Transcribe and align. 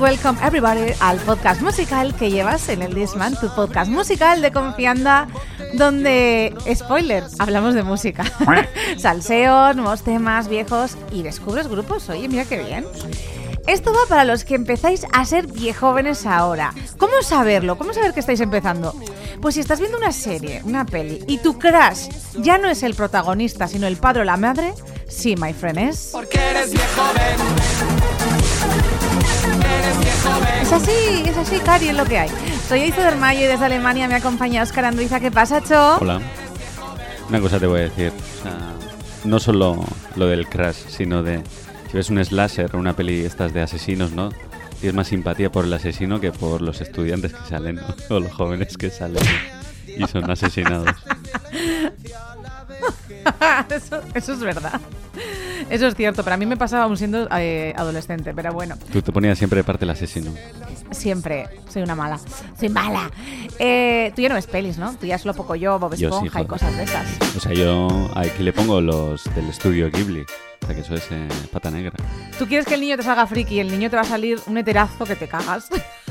Welcome 0.00 0.38
everybody 0.42 0.92
al 1.00 1.18
podcast 1.20 1.62
musical 1.62 2.14
que 2.16 2.30
llevas 2.30 2.68
en 2.68 2.82
el 2.82 2.94
Disman, 2.94 3.38
tu 3.40 3.48
podcast 3.54 3.90
musical 3.90 4.42
de 4.42 4.52
confianza, 4.52 5.26
donde, 5.74 6.54
spoiler, 6.74 7.24
hablamos 7.38 7.74
de 7.74 7.82
música. 7.82 8.24
Salseo, 8.98 9.72
nuevos 9.74 10.02
temas, 10.02 10.48
viejos 10.48 10.96
y 11.12 11.22
descubres 11.22 11.68
grupos. 11.68 12.08
Oye, 12.10 12.28
mira 12.28 12.44
qué 12.44 12.62
bien. 12.62 12.84
Esto 13.66 13.92
va 13.92 14.00
para 14.08 14.24
los 14.24 14.44
que 14.44 14.54
empezáis 14.54 15.06
a 15.12 15.24
ser 15.24 15.46
viejóvenes 15.46 16.26
ahora. 16.26 16.74
¿Cómo 16.98 17.22
saberlo? 17.22 17.78
¿Cómo 17.78 17.94
saber 17.94 18.12
que 18.12 18.20
estáis 18.20 18.40
empezando? 18.40 18.94
Pues 19.40 19.54
si 19.54 19.60
estás 19.60 19.80
viendo 19.80 19.96
una 19.98 20.12
serie, 20.12 20.60
una 20.64 20.84
peli, 20.84 21.24
y 21.26 21.38
tu 21.38 21.58
crush 21.58 22.08
ya 22.38 22.58
no 22.58 22.68
es 22.68 22.82
el 22.82 22.94
protagonista, 22.94 23.66
sino 23.66 23.86
el 23.86 23.96
padre 23.96 24.22
o 24.22 24.24
la 24.24 24.36
madre, 24.36 24.74
sí, 25.08 25.36
my 25.36 25.52
friend, 25.52 25.78
es... 25.78 26.10
Porque 26.12 26.38
eres 26.38 26.72
viejo 26.72 27.02
Es 30.60 30.72
así, 30.72 31.22
es 31.24 31.36
así, 31.36 31.60
Cari, 31.60 31.88
es 31.88 31.96
lo 31.96 32.04
que 32.04 32.18
hay. 32.18 32.30
Soy 32.68 32.80
Aizu 32.80 33.00
del 33.00 33.16
Mayo 33.16 33.40
y 33.40 33.44
desde 33.44 33.66
Alemania 33.66 34.08
me 34.08 34.16
acompaña 34.16 34.62
Oscar 34.62 34.86
Andriza. 34.86 35.20
¿Qué 35.20 35.30
pasa, 35.30 35.62
Cho? 35.62 35.98
Hola. 36.00 36.20
Una 37.28 37.40
cosa 37.40 37.60
te 37.60 37.66
voy 37.66 37.80
a 37.80 37.82
decir. 37.84 38.12
O 38.12 38.42
sea, 38.42 38.58
no 39.24 39.38
solo 39.38 39.84
lo 40.16 40.26
del 40.26 40.48
crash, 40.48 40.76
sino 40.88 41.22
de. 41.22 41.42
Si 41.90 41.96
ves 41.96 42.10
un 42.10 42.24
slasher 42.24 42.74
o 42.74 42.78
una 42.78 42.94
peli 42.94 43.24
estas 43.24 43.54
de 43.54 43.62
asesinos, 43.62 44.12
¿no? 44.12 44.30
Tienes 44.80 44.94
más 44.94 45.08
simpatía 45.08 45.50
por 45.52 45.64
el 45.64 45.72
asesino 45.72 46.20
que 46.20 46.32
por 46.32 46.60
los 46.60 46.80
estudiantes 46.80 47.32
que 47.32 47.48
salen, 47.48 47.76
¿no? 47.76 47.94
O 48.16 48.20
los 48.20 48.32
jóvenes 48.32 48.76
que 48.76 48.90
salen 48.90 49.22
y 49.86 50.06
son 50.06 50.28
asesinados. 50.30 50.90
eso, 53.70 54.00
eso 54.14 54.32
es 54.32 54.40
verdad. 54.40 54.80
Eso 55.70 55.86
es 55.86 55.94
cierto, 55.94 56.22
pero 56.22 56.34
a 56.34 56.36
mí 56.36 56.46
me 56.46 56.56
pasaba 56.56 56.84
aún 56.84 56.96
siendo 56.96 57.28
eh, 57.36 57.72
adolescente, 57.76 58.32
pero 58.34 58.52
bueno, 58.52 58.76
Tú 58.92 59.02
te 59.02 59.12
ponías 59.12 59.36
siempre 59.38 59.58
de 59.58 59.64
parte 59.64 59.84
el 59.84 59.90
asesino. 59.90 60.32
siempre 60.90 61.48
soy 61.68 61.82
una 61.82 61.94
mala. 61.94 62.18
Soy 62.58 62.68
mala. 62.68 63.10
Eh, 63.58 64.12
tú 64.14 64.22
ya 64.22 64.28
no 64.28 64.34
ves 64.36 64.46
pelis, 64.46 64.78
¿no? 64.78 64.94
Tú 64.96 65.06
ya 65.06 65.18
solo 65.18 65.34
poco 65.34 65.54
yo, 65.56 65.78
Bob 65.78 65.94
Yo 65.96 66.10
sí, 66.10 66.14
Esponja 66.14 66.42
y 66.42 66.46
cosas 66.46 66.76
de 66.76 66.84
esas. 66.84 67.06
O 67.36 67.40
sea, 67.40 67.52
yo 67.52 68.10
aquí 68.14 68.42
le 68.42 68.52
pongo 68.52 68.80
los 68.80 69.24
del 69.34 69.48
estudio 69.48 69.90
Ghibli. 69.90 70.22
O 70.62 70.66
sea, 70.66 70.74
que 70.74 70.80
eso 70.80 70.94
es 70.94 71.06
eh, 71.10 71.28
pata 71.52 71.70
negra. 71.70 71.92
Tú 72.38 72.46
quieres 72.46 72.66
que 72.66 72.74
el 72.74 72.80
niño 72.80 72.96
te 72.96 73.02
salga 73.02 73.26
friki 73.26 73.56
y 73.56 73.60
el 73.60 73.70
niño 73.70 73.90
te 73.90 73.96
va 73.96 74.02
a 74.02 74.06
salir 74.06 74.40
un 74.46 74.56
heterazo 74.56 75.04
que 75.04 75.16
te 75.16 75.28
cagas. 75.28 75.68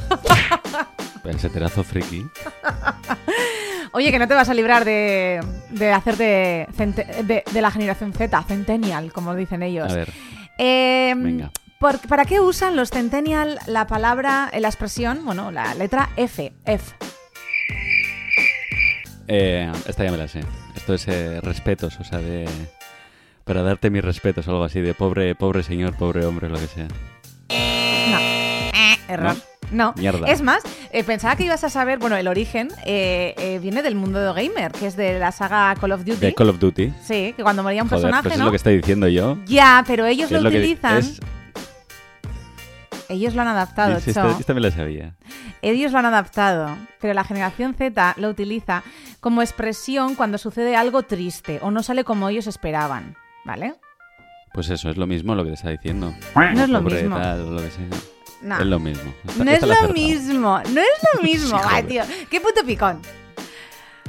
Ese 1.25 1.49
terazo 1.49 1.83
friki. 1.83 2.25
Oye, 3.93 4.11
que 4.11 4.19
no 4.19 4.27
te 4.27 4.33
vas 4.33 4.47
a 4.49 4.53
librar 4.53 4.85
de, 4.85 5.41
de 5.71 5.91
hacerte 5.91 6.67
de, 7.23 7.43
de 7.51 7.61
la 7.61 7.71
generación 7.71 8.13
Z, 8.13 8.43
centennial, 8.43 9.11
como 9.11 9.33
dicen 9.35 9.63
ellos. 9.63 9.91
A 9.91 9.95
ver, 9.95 10.13
Eh, 10.57 11.13
Venga. 11.17 11.51
por- 11.79 11.99
¿Para 12.07 12.25
qué 12.25 12.39
usan 12.39 12.75
los 12.75 12.89
centennial 12.91 13.59
la 13.67 13.87
palabra, 13.87 14.49
eh, 14.53 14.59
la 14.59 14.67
expresión, 14.67 15.25
bueno, 15.25 15.51
la 15.51 15.73
letra 15.75 16.09
F? 16.15 16.53
F. 16.65 16.93
eh, 19.27 19.71
esta 19.87 20.03
ya 20.03 20.11
me 20.11 20.17
la 20.17 20.27
sé. 20.27 20.41
Esto 20.75 20.93
es 20.93 21.07
eh, 21.07 21.41
respetos, 21.41 21.99
o 21.99 22.03
sea, 22.03 22.19
de... 22.19 22.47
Para 23.43 23.61
darte 23.61 23.89
mis 23.89 24.03
respetos, 24.03 24.47
algo 24.47 24.63
así, 24.63 24.81
de 24.81 24.93
pobre, 24.93 25.35
pobre 25.35 25.63
señor, 25.63 25.95
pobre 25.95 26.25
hombre, 26.25 26.49
lo 26.49 26.57
que 26.59 26.67
sea. 26.67 26.87
No. 26.87 28.17
Eh, 28.19 28.71
error. 29.07 29.35
No. 29.35 29.54
Mierda. 29.97 30.27
Es 30.27 30.41
más, 30.41 30.63
eh, 30.91 31.03
pensaba 31.03 31.35
que 31.35 31.43
ibas 31.43 31.63
a 31.63 31.69
saber, 31.69 31.99
bueno, 31.99 32.15
el 32.15 32.27
origen 32.27 32.69
eh, 32.85 33.35
eh, 33.37 33.59
viene 33.61 33.81
del 33.83 33.95
mundo 33.95 34.19
de 34.19 34.33
gamer, 34.41 34.71
que 34.71 34.87
es 34.87 34.95
de 34.95 35.19
la 35.19 35.31
saga 35.31 35.75
Call 35.79 35.91
of 35.91 36.05
Duty. 36.05 36.19
De 36.19 36.33
Call 36.33 36.49
of 36.49 36.59
Duty. 36.59 36.93
Sí, 37.03 37.33
que 37.35 37.43
cuando 37.43 37.61
moría 37.63 37.83
un 37.83 37.89
Joder, 37.89 38.01
personaje, 38.03 38.23
pues 38.23 38.33
es 38.33 38.39
¿no? 38.39 38.45
lo 38.45 38.51
que 38.51 38.57
estoy 38.57 38.77
diciendo 38.77 39.07
yo. 39.07 39.37
Ya, 39.45 39.83
pero 39.85 40.05
ellos 40.05 40.31
lo, 40.31 40.39
utilizan. 40.39 40.97
es- 40.97 41.19
Ellos 43.07 43.35
lo 43.35 43.41
han 43.41 43.49
adaptado, 43.49 43.99
Sí, 43.99 44.09
esta, 44.09 44.31
esta 44.39 44.53
me 44.53 44.61
la 44.61 44.71
sabía. 44.71 45.15
Ellos 45.61 45.91
lo 45.91 45.99
han 45.99 46.05
adaptado, 46.05 46.75
pero 46.99 47.13
la 47.13 47.23
generación 47.23 47.75
Z 47.75 48.15
lo 48.17 48.29
utiliza 48.29 48.83
como 49.19 49.41
expresión 49.41 50.15
cuando 50.15 50.37
sucede 50.37 50.75
algo 50.75 51.03
triste 51.03 51.59
o 51.61 51.69
no 51.71 51.83
sale 51.83 52.03
como 52.03 52.29
ellos 52.29 52.47
esperaban, 52.47 53.15
¿vale? 53.45 53.75
Pues 54.53 54.69
eso, 54.69 54.89
es 54.89 54.97
lo 54.97 55.05
mismo 55.05 55.35
lo 55.35 55.43
que 55.43 55.49
te 55.49 55.55
está 55.55 55.69
diciendo. 55.69 56.13
No 56.35 56.63
es 56.63 56.69
lo 56.69 56.81
mismo. 56.81 57.17
tal, 57.17 57.55
lo 57.55 57.61
que 57.61 57.69
sea. 57.71 57.87
No, 58.45 58.59
Es 58.59 58.65
lo 58.65 58.79
mismo. 58.79 59.13
Esta- 59.27 59.43
no 59.43 59.51
es 59.51 59.61
lo 59.61 59.67
acertado. 59.73 59.93
mismo, 59.93 60.59
no 60.71 60.81
es 60.81 60.87
lo 61.15 61.21
mismo, 61.23 61.59
Ay, 61.67 61.83
tío, 61.83 62.03
qué 62.29 62.39
puto 62.39 62.63
picón. 62.65 63.01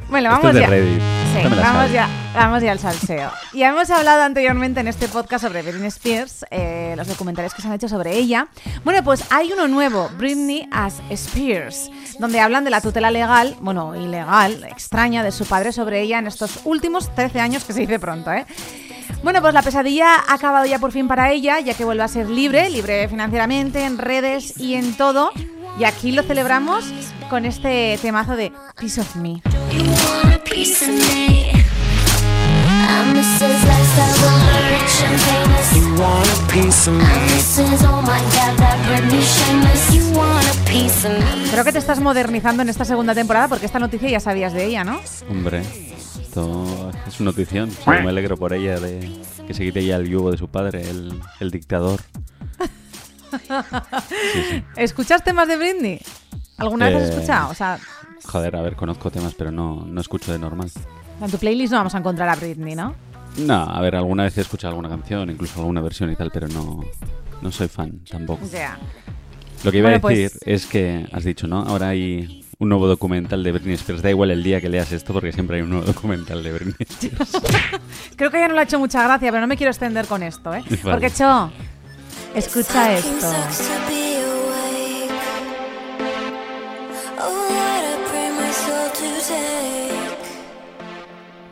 Bueno, 0.09 0.29
Esto 0.29 0.43
vamos 0.43 0.49
es 0.51 0.55
de 0.55 0.61
ya. 0.61 0.67
Reddit. 0.69 1.01
Sí, 1.01 1.37
Esta 1.39 1.49
me 1.51 1.57
la 1.57 1.63
vamos 1.63 1.77
sabes. 1.79 1.93
ya, 1.93 2.09
vamos 2.35 2.63
ya 2.63 2.73
al 2.73 2.79
salseo. 2.79 3.31
Ya 3.55 3.69
hemos 3.71 3.91
hablado 3.91 4.23
anteriormente 4.23 4.79
en 4.79 4.87
este 4.87 5.09
podcast 5.09 5.45
sobre 5.45 5.63
Britney 5.63 5.89
Spears, 5.89 6.47
eh, 6.53 6.95
los 6.97 7.09
documentales 7.09 7.53
que 7.55 7.61
se 7.63 7.67
han 7.67 7.75
hecho 7.75 7.89
sobre 7.89 8.15
ella. 8.17 8.47
Bueno, 8.85 9.03
pues 9.03 9.25
hay 9.31 9.51
uno 9.53 9.67
nuevo, 9.67 10.09
Britney 10.17 10.69
as 10.71 11.01
Spears, 11.11 11.91
donde 12.21 12.39
hablan 12.39 12.63
de 12.63 12.71
la 12.71 12.81
tutela 12.81 13.11
legal, 13.11 13.57
bueno, 13.61 13.97
ilegal, 13.97 14.63
extraña, 14.71 15.25
de 15.25 15.33
su 15.33 15.45
padre 15.45 15.73
sobre 15.73 16.01
ella 16.03 16.21
en 16.21 16.29
estos 16.29 16.61
últimos 16.65 17.13
13 17.15 17.41
años, 17.41 17.65
que 17.65 17.73
se 17.73 17.81
dice 17.81 17.99
pronto, 17.99 18.31
¿eh? 18.33 18.47
Bueno, 19.23 19.41
pues 19.43 19.55
la 19.55 19.63
pesadilla 19.63 20.17
ha 20.27 20.35
acabado 20.35 20.67
ya 20.67 20.79
por 20.79 20.93
fin 20.93 21.09
para 21.09 21.33
ella, 21.33 21.61
ya 21.61 21.75
que 21.75 21.85
vuelve 21.85 22.03
a 22.03 22.09
ser 22.09 22.29
libre, 22.29 22.71
libre 22.71 23.09
financieramente, 23.09 23.85
en 23.85 23.99
redes 23.99 24.59
y 24.59 24.75
en 24.75 24.97
todo. 24.97 25.31
Y 25.79 25.85
aquí 25.85 26.13
lo 26.13 26.23
celebramos 26.23 26.85
con 27.29 27.45
este 27.45 27.99
temazo 28.01 28.37
de 28.37 28.53
Piece 28.79 29.01
of 29.01 29.17
Me. 29.17 29.43
Creo 41.51 41.65
que 41.65 41.73
te 41.73 41.79
estás 41.79 42.01
modernizando 42.01 42.63
en 42.63 42.69
esta 42.69 42.85
segunda 42.85 43.15
temporada 43.15 43.49
porque 43.49 43.67
esta 43.67 43.79
noticia 43.79 44.09
ya 44.09 44.21
sabías 44.21 44.53
de 44.53 44.65
ella, 44.65 44.85
¿no? 44.85 45.01
Hombre, 45.29 45.63
esto 46.41 46.91
es 47.07 47.21
una 47.21 47.31
notición. 47.31 47.71
Solo 47.71 48.03
me 48.03 48.11
alegro 48.11 48.37
por 48.37 48.53
ella 48.53 48.79
de 48.79 49.11
que 49.47 49.55
se 49.55 49.65
quite 49.65 49.85
ya 49.85 49.97
el 49.97 50.09
yugo 50.09 50.31
de 50.31 50.37
su 50.39 50.49
padre, 50.49 50.83
el, 50.89 51.19
el 51.41 51.51
dictador. 51.51 52.01
Sí, 53.31 54.43
sí. 54.51 54.65
¿Escuchas 54.77 55.25
temas 55.25 55.49
de 55.49 55.57
Britney? 55.57 56.01
¿Alguna 56.59 56.87
vez 56.89 56.97
has 56.97 57.03
Eh, 57.03 57.13
escuchado? 57.15 57.51
O 57.51 57.55
sea, 57.55 57.79
Joder, 58.25 58.57
a 58.57 58.61
ver, 58.63 58.77
conozco 58.77 59.11
temas, 59.11 59.35
pero 59.35 59.51
no, 59.51 59.85
no 59.87 60.01
escucho 60.01 60.33
de 60.33 60.39
normal. 60.39 60.71
en 61.23 61.31
tu 61.31 61.39
playlist 61.39 61.73
no 61.73 61.79
vamos 61.79 61.95
a 61.95 61.99
encontrar 61.99 62.29
a 62.29 62.35
Britney, 62.37 62.75
¿no? 62.75 62.95
No, 63.39 63.55
a 63.63 63.81
ver, 63.81 63.97
alguna 63.97 64.25
vez 64.25 64.37
he 64.39 64.41
escuchado 64.43 64.71
alguna 64.73 64.89
canción, 64.89 65.31
incluso 65.31 65.61
alguna 65.61 65.81
versión 65.81 66.11
y 66.11 66.17
tal, 66.17 66.31
pero 66.31 66.49
no, 66.49 66.81
no 67.43 67.53
soy 67.53 67.69
fan 67.69 68.01
tampoco. 68.11 68.45
O 68.45 68.49
sea, 68.49 68.79
Lo 69.65 69.71
que 69.71 69.79
iba 69.79 69.87
Bueno, 69.89 69.99
a 69.99 70.01
pues- 70.01 70.19
decir 70.35 70.39
es 70.47 70.67
que 70.67 71.07
has 71.13 71.25
dicho, 71.25 71.47
¿no? 71.47 71.61
Ahora 71.63 71.89
hay 71.91 72.45
un 72.59 72.69
nuevo 72.69 72.87
documental 72.87 73.43
de 73.43 73.53
Britney 73.53 73.75
Spears. 73.75 74.03
Da 74.03 74.11
igual 74.11 74.31
el 74.31 74.43
día 74.43 74.61
que 74.61 74.69
leas 74.69 74.93
esto 74.93 75.13
porque 75.13 75.33
siempre 75.33 75.57
hay 75.57 75.63
un 75.63 75.71
nuevo 75.71 75.85
documental 75.85 76.43
de 76.43 76.53
Britney 76.53 76.75
Spears. 76.89 77.33
creo 78.17 78.31
que 78.31 78.41
ya 78.41 78.49
no 78.49 78.55
le 78.55 78.61
ha 78.61 78.65
hecho 78.65 78.79
mucha 78.79 79.03
gracia, 79.03 79.31
pero 79.31 79.41
no 79.41 79.47
me 79.47 79.57
quiero 79.57 79.71
extender 79.71 80.07
con 80.07 80.23
esto, 80.23 80.55
¿eh? 80.55 80.63
Vale. 80.83 80.83
Porque, 80.83 81.11
Cho, 81.11 81.51
escucha 82.35 82.95
esto. 82.97 83.31
Oh. 87.19 87.47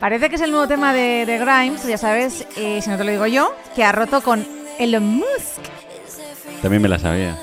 Parece 0.00 0.28
que 0.28 0.36
es 0.36 0.42
el 0.42 0.50
nuevo 0.50 0.68
tema 0.68 0.92
de, 0.92 1.24
de 1.24 1.38
Grimes, 1.38 1.86
ya 1.86 1.96
sabes, 1.96 2.46
eh, 2.58 2.80
si 2.82 2.90
no 2.90 2.98
te 2.98 3.04
lo 3.04 3.10
digo 3.10 3.26
yo, 3.26 3.54
que 3.74 3.84
ha 3.84 3.92
roto 3.92 4.20
con 4.20 4.46
Elon 4.78 5.02
Musk. 5.02 5.62
También 6.60 6.82
me 6.82 6.88
la 6.88 6.98
sabía. 6.98 7.38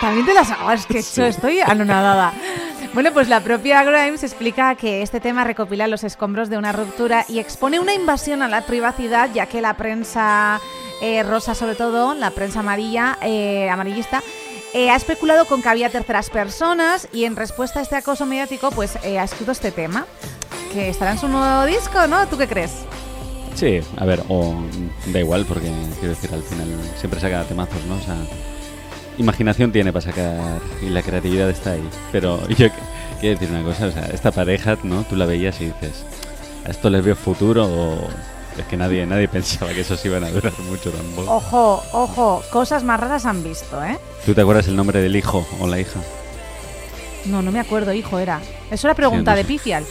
También 0.00 0.26
te 0.26 0.34
las 0.34 0.50
hago, 0.50 0.70
es 0.70 0.86
que 0.86 1.02
Sí. 1.02 1.20
yo 1.20 1.26
estoy 1.26 1.60
anonadada. 1.60 2.32
Bueno, 2.94 3.12
pues 3.12 3.28
la 3.28 3.40
propia 3.40 3.82
Grimes 3.84 4.22
explica 4.22 4.74
que 4.76 5.02
este 5.02 5.20
tema 5.20 5.44
recopila 5.44 5.88
los 5.88 6.04
escombros 6.04 6.48
de 6.48 6.56
una 6.56 6.72
ruptura 6.72 7.24
y 7.28 7.38
expone 7.38 7.80
una 7.80 7.92
invasión 7.94 8.42
a 8.42 8.48
la 8.48 8.62
privacidad, 8.62 9.28
ya 9.34 9.46
que 9.46 9.60
la 9.60 9.74
prensa 9.76 10.60
eh, 11.02 11.22
rosa, 11.22 11.54
sobre 11.54 11.74
todo, 11.74 12.14
la 12.14 12.30
prensa 12.30 12.60
amarilla, 12.60 13.18
eh, 13.22 13.68
amarillista, 13.70 14.22
eh, 14.72 14.90
ha 14.90 14.96
especulado 14.96 15.44
con 15.46 15.62
que 15.62 15.68
había 15.68 15.90
terceras 15.90 16.30
personas 16.30 17.08
y 17.12 17.24
en 17.24 17.36
respuesta 17.36 17.80
a 17.80 17.82
este 17.82 17.96
acoso 17.96 18.24
mediático, 18.26 18.70
pues 18.70 18.98
eh, 19.02 19.18
ha 19.18 19.24
escrito 19.24 19.52
este 19.52 19.70
tema. 19.72 20.06
que 20.72 20.90
estará 20.90 21.12
en 21.12 21.18
su 21.18 21.28
nuevo 21.28 21.64
disco, 21.64 22.06
¿no? 22.08 22.26
¿Tú 22.28 22.36
qué 22.36 22.46
crees? 22.46 22.72
Sí, 23.54 23.80
a 23.96 24.04
ver, 24.04 24.22
o 24.28 24.54
da 25.06 25.18
igual, 25.18 25.46
porque 25.46 25.72
quiero 25.98 26.10
decir, 26.14 26.30
al 26.32 26.42
final 26.42 26.68
siempre 26.98 27.18
saca 27.20 27.42
temazos, 27.44 27.82
¿no? 27.86 27.94
O 27.96 28.00
sea, 28.00 28.14
imaginación 29.18 29.72
tiene 29.72 29.92
para 29.92 30.04
sacar 30.04 30.60
y 30.82 30.86
la 30.90 31.02
creatividad 31.02 31.50
está 31.50 31.72
ahí. 31.72 31.88
Pero 32.12 32.46
yo 32.48 32.66
qu- 32.68 32.72
quiero 33.20 33.38
decir 33.38 33.54
una 33.54 33.64
cosa, 33.64 33.86
o 33.86 33.92
sea, 33.92 34.06
esta 34.12 34.30
pareja, 34.30 34.76
¿no? 34.82 35.02
Tú 35.04 35.16
la 35.16 35.26
veías 35.26 35.60
y 35.60 35.66
dices, 35.66 36.04
¿a 36.66 36.70
esto 36.70 36.88
les 36.90 37.04
veo 37.04 37.16
futuro 37.16 37.66
o 37.66 38.08
es 38.58 38.64
que 38.66 38.76
nadie, 38.76 39.04
nadie 39.06 39.28
pensaba 39.28 39.72
que 39.72 39.80
esos 39.80 40.04
iban 40.04 40.24
a 40.24 40.30
durar 40.30 40.52
mucho 40.60 40.90
tampoco? 40.90 41.30
Ojo, 41.32 41.82
ojo, 41.92 42.42
cosas 42.50 42.82
más 42.84 42.98
raras 43.00 43.26
han 43.26 43.42
visto, 43.42 43.82
¿eh? 43.84 43.98
¿Tú 44.24 44.34
te 44.34 44.40
acuerdas 44.40 44.68
el 44.68 44.76
nombre 44.76 45.00
del 45.00 45.14
hijo 45.16 45.46
o 45.60 45.66
la 45.66 45.78
hija? 45.80 46.00
No, 47.26 47.42
no 47.42 47.50
me 47.52 47.60
acuerdo, 47.60 47.92
hijo, 47.92 48.18
era. 48.18 48.40
Eso 48.70 48.86
era 48.86 48.94
pregunta 48.94 49.32
no 49.32 49.36
de. 49.36 49.44
Pifial. 49.44 49.84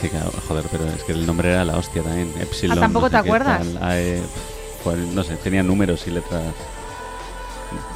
Sí, 0.00 0.08
claro, 0.10 0.30
joder, 0.46 0.64
pero 0.70 0.84
es 0.88 1.02
que 1.04 1.12
el 1.12 1.24
nombre 1.24 1.50
era 1.50 1.64
la 1.64 1.76
hostia 1.78 2.02
también. 2.02 2.30
Epsilon. 2.40 2.76
Ah, 2.76 2.80
¿tampoco 2.82 3.06
no 3.06 3.10
sé 3.10 3.12
te 3.12 3.16
acuerdas? 3.28 3.58
tal, 3.58 3.82
AE, 3.82 4.20
pf, 4.20 4.82
joder, 4.84 4.98
no 4.98 5.22
sé, 5.24 5.36
tenía 5.36 5.62
números 5.62 6.06
y 6.06 6.10
letras. 6.10 6.42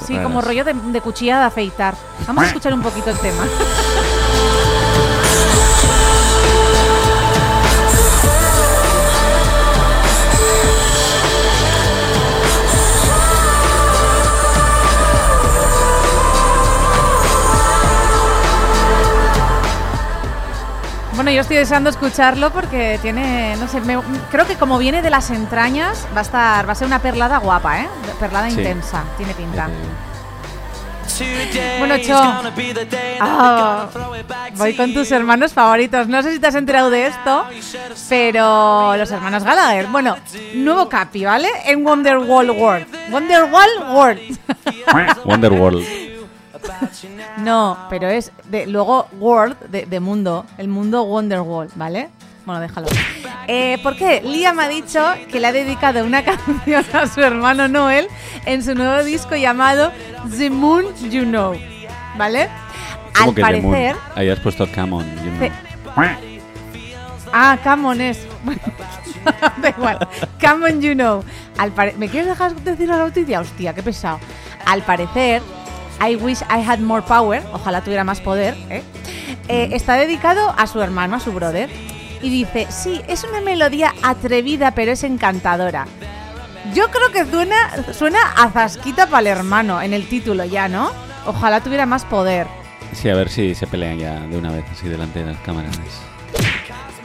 Sí, 0.04 0.12
raras. 0.14 0.26
como 0.26 0.40
rollo 0.40 0.64
de, 0.64 0.74
de 0.74 1.00
cuchilla 1.00 1.38
de 1.40 1.44
afeitar. 1.46 1.94
Vamos 2.26 2.44
a 2.44 2.46
escuchar 2.48 2.72
un 2.74 2.82
poquito 2.82 3.10
el 3.10 3.18
tema. 3.18 3.44
Bueno, 21.20 21.32
yo 21.32 21.42
estoy 21.42 21.58
deseando 21.58 21.90
escucharlo 21.90 22.50
porque 22.50 22.98
tiene, 23.02 23.54
no 23.60 23.68
sé, 23.68 23.78
me- 23.82 24.00
creo 24.30 24.46
que 24.46 24.54
como 24.56 24.78
viene 24.78 25.02
de 25.02 25.10
las 25.10 25.28
entrañas 25.28 26.06
va 26.16 26.20
a 26.20 26.22
estar, 26.22 26.66
va 26.66 26.72
a 26.72 26.74
ser 26.74 26.86
una 26.86 26.98
perlada 27.00 27.36
guapa, 27.36 27.78
¿eh? 27.82 27.88
Perlada 28.18 28.48
Sí. 28.48 28.56
intensa, 28.56 29.04
tiene 29.18 29.34
pinta. 29.34 29.68
Bueno, 31.78 31.96
Cho. 31.98 32.14
Ah, 33.20 33.86
back 34.26 34.56
voy 34.56 34.74
con 34.74 34.94
tus 34.94 35.10
hermanos 35.12 35.52
favoritos. 35.52 36.08
No 36.08 36.22
sé 36.22 36.32
si 36.32 36.38
te 36.38 36.46
has 36.46 36.54
enterado 36.54 36.88
de 36.88 37.08
esto, 37.08 37.44
pero 38.08 38.96
los 38.96 39.10
hermanos 39.10 39.44
Gallagher. 39.44 39.88
Bueno, 39.88 40.16
nuevo 40.54 40.88
Capi, 40.88 41.26
¿vale? 41.26 41.48
En 41.66 41.84
Wonderwall 41.86 42.50
World. 42.50 42.86
Wonderwall 43.10 43.68
World. 43.92 44.38
Wonderworld. 45.26 45.84
No, 47.38 47.76
pero 47.88 48.08
es 48.08 48.32
de, 48.50 48.66
luego 48.66 49.06
World, 49.18 49.58
de, 49.70 49.86
de 49.86 50.00
mundo. 50.00 50.46
El 50.58 50.68
mundo 50.68 51.02
Wonderwall, 51.04 51.68
¿vale? 51.74 52.08
Bueno, 52.44 52.60
déjalo. 52.60 52.88
Eh, 53.46 53.78
¿Por 53.82 53.96
qué? 53.96 54.22
Liam 54.22 54.58
ha 54.58 54.68
dicho 54.68 55.00
que 55.30 55.40
le 55.40 55.46
ha 55.48 55.52
dedicado 55.52 56.04
una 56.04 56.24
canción 56.24 56.84
a 56.94 57.06
su 57.06 57.20
hermano 57.20 57.68
Noel 57.68 58.08
en 58.46 58.62
su 58.64 58.74
nuevo 58.74 59.02
disco 59.04 59.36
llamado 59.36 59.92
The 60.36 60.50
Moon 60.50 60.86
You 61.10 61.24
Know, 61.24 61.54
¿vale? 62.16 62.48
¿Cómo 63.16 63.30
Al 63.30 63.34
que 63.34 63.40
parecer, 63.42 63.96
Ahí 64.14 64.30
has 64.30 64.38
puesto 64.40 64.66
Come 64.72 64.96
On. 64.96 65.04
you 65.24 65.30
know. 65.32 65.50
Ah, 67.32 67.58
come 67.62 67.86
on 67.86 68.00
es. 68.00 68.26
da 69.62 69.68
igual. 69.68 69.98
Come 70.40 70.66
on, 70.70 70.80
you 70.80 70.94
know. 70.94 71.22
Al 71.58 71.70
pare- 71.72 71.94
¿Me 71.96 72.08
quieres 72.08 72.28
dejar 72.28 72.54
decir 72.56 72.88
la 72.88 72.96
noticia? 72.96 73.40
Hostia, 73.40 73.74
qué 73.74 73.82
pesado. 73.82 74.18
Al 74.66 74.82
parecer, 74.82 75.42
I 76.00 76.16
wish 76.16 76.40
I 76.48 76.62
had 76.66 76.78
more 76.80 77.02
power. 77.02 77.42
Ojalá 77.52 77.82
tuviera 77.82 78.04
más 78.04 78.20
poder. 78.20 78.56
¿eh? 78.70 78.82
Eh, 79.48 79.68
está 79.72 79.94
dedicado 79.94 80.54
a 80.56 80.66
su 80.66 80.80
hermano, 80.80 81.16
a 81.16 81.20
su 81.20 81.32
brother. 81.32 81.68
Y 82.22 82.30
dice, 82.30 82.66
sí, 82.70 83.00
es 83.08 83.24
una 83.24 83.40
melodía 83.40 83.94
atrevida, 84.02 84.72
pero 84.72 84.92
es 84.92 85.04
encantadora. 85.04 85.86
Yo 86.74 86.88
creo 86.90 87.10
que 87.12 87.24
suena, 87.30 87.56
suena 87.92 88.18
a 88.36 88.50
zasquita 88.50 89.06
para 89.06 89.20
el 89.20 89.26
hermano 89.28 89.80
en 89.82 89.92
el 89.94 90.06
título 90.08 90.44
ya, 90.44 90.68
¿no? 90.68 90.90
Ojalá 91.26 91.60
tuviera 91.60 91.86
más 91.86 92.04
poder. 92.04 92.46
Sí, 92.92 93.08
a 93.08 93.14
ver 93.14 93.28
si 93.30 93.54
se 93.54 93.66
pelean 93.66 93.98
ya 93.98 94.20
de 94.20 94.36
una 94.36 94.50
vez 94.52 94.64
así 94.70 94.88
delante 94.88 95.20
de 95.20 95.32
las 95.32 95.40
cámaras. 95.40 95.76
¿Tú 95.76 95.82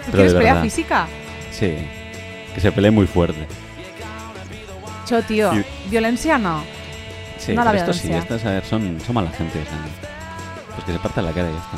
Pero 0.06 0.12
quieres 0.14 0.34
pelea 0.34 0.62
física? 0.62 1.08
Sí, 1.52 1.76
que 2.54 2.62
se 2.62 2.72
peleen 2.72 2.94
muy 2.94 3.08
fuerte. 3.08 3.48
Cho, 5.08 5.22
tío. 5.24 5.54
Y- 5.54 5.66
¿Violencia 5.90 6.38
no? 6.38 6.64
Sí, 7.46 7.54
No 7.54 7.64
la 7.64 7.72
pero 7.72 7.84
estos 7.84 7.98
sí, 7.98 8.12
estas, 8.12 8.44
a 8.46 8.52
ver, 8.52 8.64
son, 8.66 9.00
son 9.06 9.14
mala 9.16 9.30
gente. 9.32 9.60
O 9.60 9.64
sea, 9.66 9.78
pues 10.74 10.86
que 10.86 10.94
se 10.94 11.00
parta 11.00 11.22
la 11.22 11.32
cara 11.32 11.50
y 11.50 11.54
ya 11.54 11.60
está. 11.60 11.78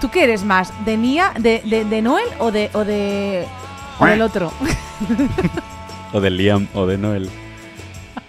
¿Tú 0.00 0.10
qué 0.10 0.24
eres 0.24 0.44
más? 0.44 0.72
¿De 0.84 0.96
Nia, 0.96 1.32
de, 1.38 1.62
de, 1.64 1.84
de 1.84 2.02
Noel 2.02 2.26
o 2.38 2.50
de 2.50 2.68
o 2.74 2.84
de 2.84 3.46
o 3.98 4.06
del 4.06 4.22
otro? 4.22 4.52
O 6.12 6.20
de 6.20 6.30
Liam 6.30 6.68
o 6.72 6.86
de 6.86 6.96
Noel. 6.98 7.28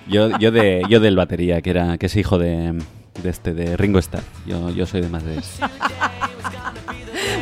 Yo, 0.07 0.37
yo, 0.39 0.51
de, 0.51 0.83
yo 0.89 0.99
del 0.99 1.15
batería, 1.15 1.61
que 1.61 1.69
era 1.69 1.97
que 1.97 2.07
es 2.07 2.15
hijo 2.15 2.37
de, 2.37 2.73
de 3.21 3.29
este 3.29 3.53
de 3.53 3.77
Ringo 3.77 3.99
Starr. 3.99 4.23
Yo, 4.45 4.69
yo 4.71 4.85
soy 4.85 5.01
de 5.01 5.09
más 5.09 5.23
de 5.23 5.37
eso. 5.37 5.59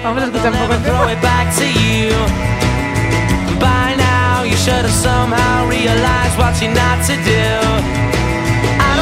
Vamos 0.04 0.24
a 0.24 0.26
escuchar 0.26 0.52
un 0.52 0.60
poco 0.60 0.74
el 0.74 0.82
Throw 0.84 0.98
tema. 1.08 1.14
it 1.14 1.22
back 1.22 1.56
to 1.56 1.64
you. 1.64 2.12
By 3.60 3.96
now, 3.98 4.44
you 4.44 4.56
should 4.58 4.84
have 4.84 4.92
somehow 4.92 5.68
realized 5.70 6.38
what 6.38 6.54
you're 6.62 6.74
not 6.74 7.04
to 7.08 7.16
do. 7.24 8.15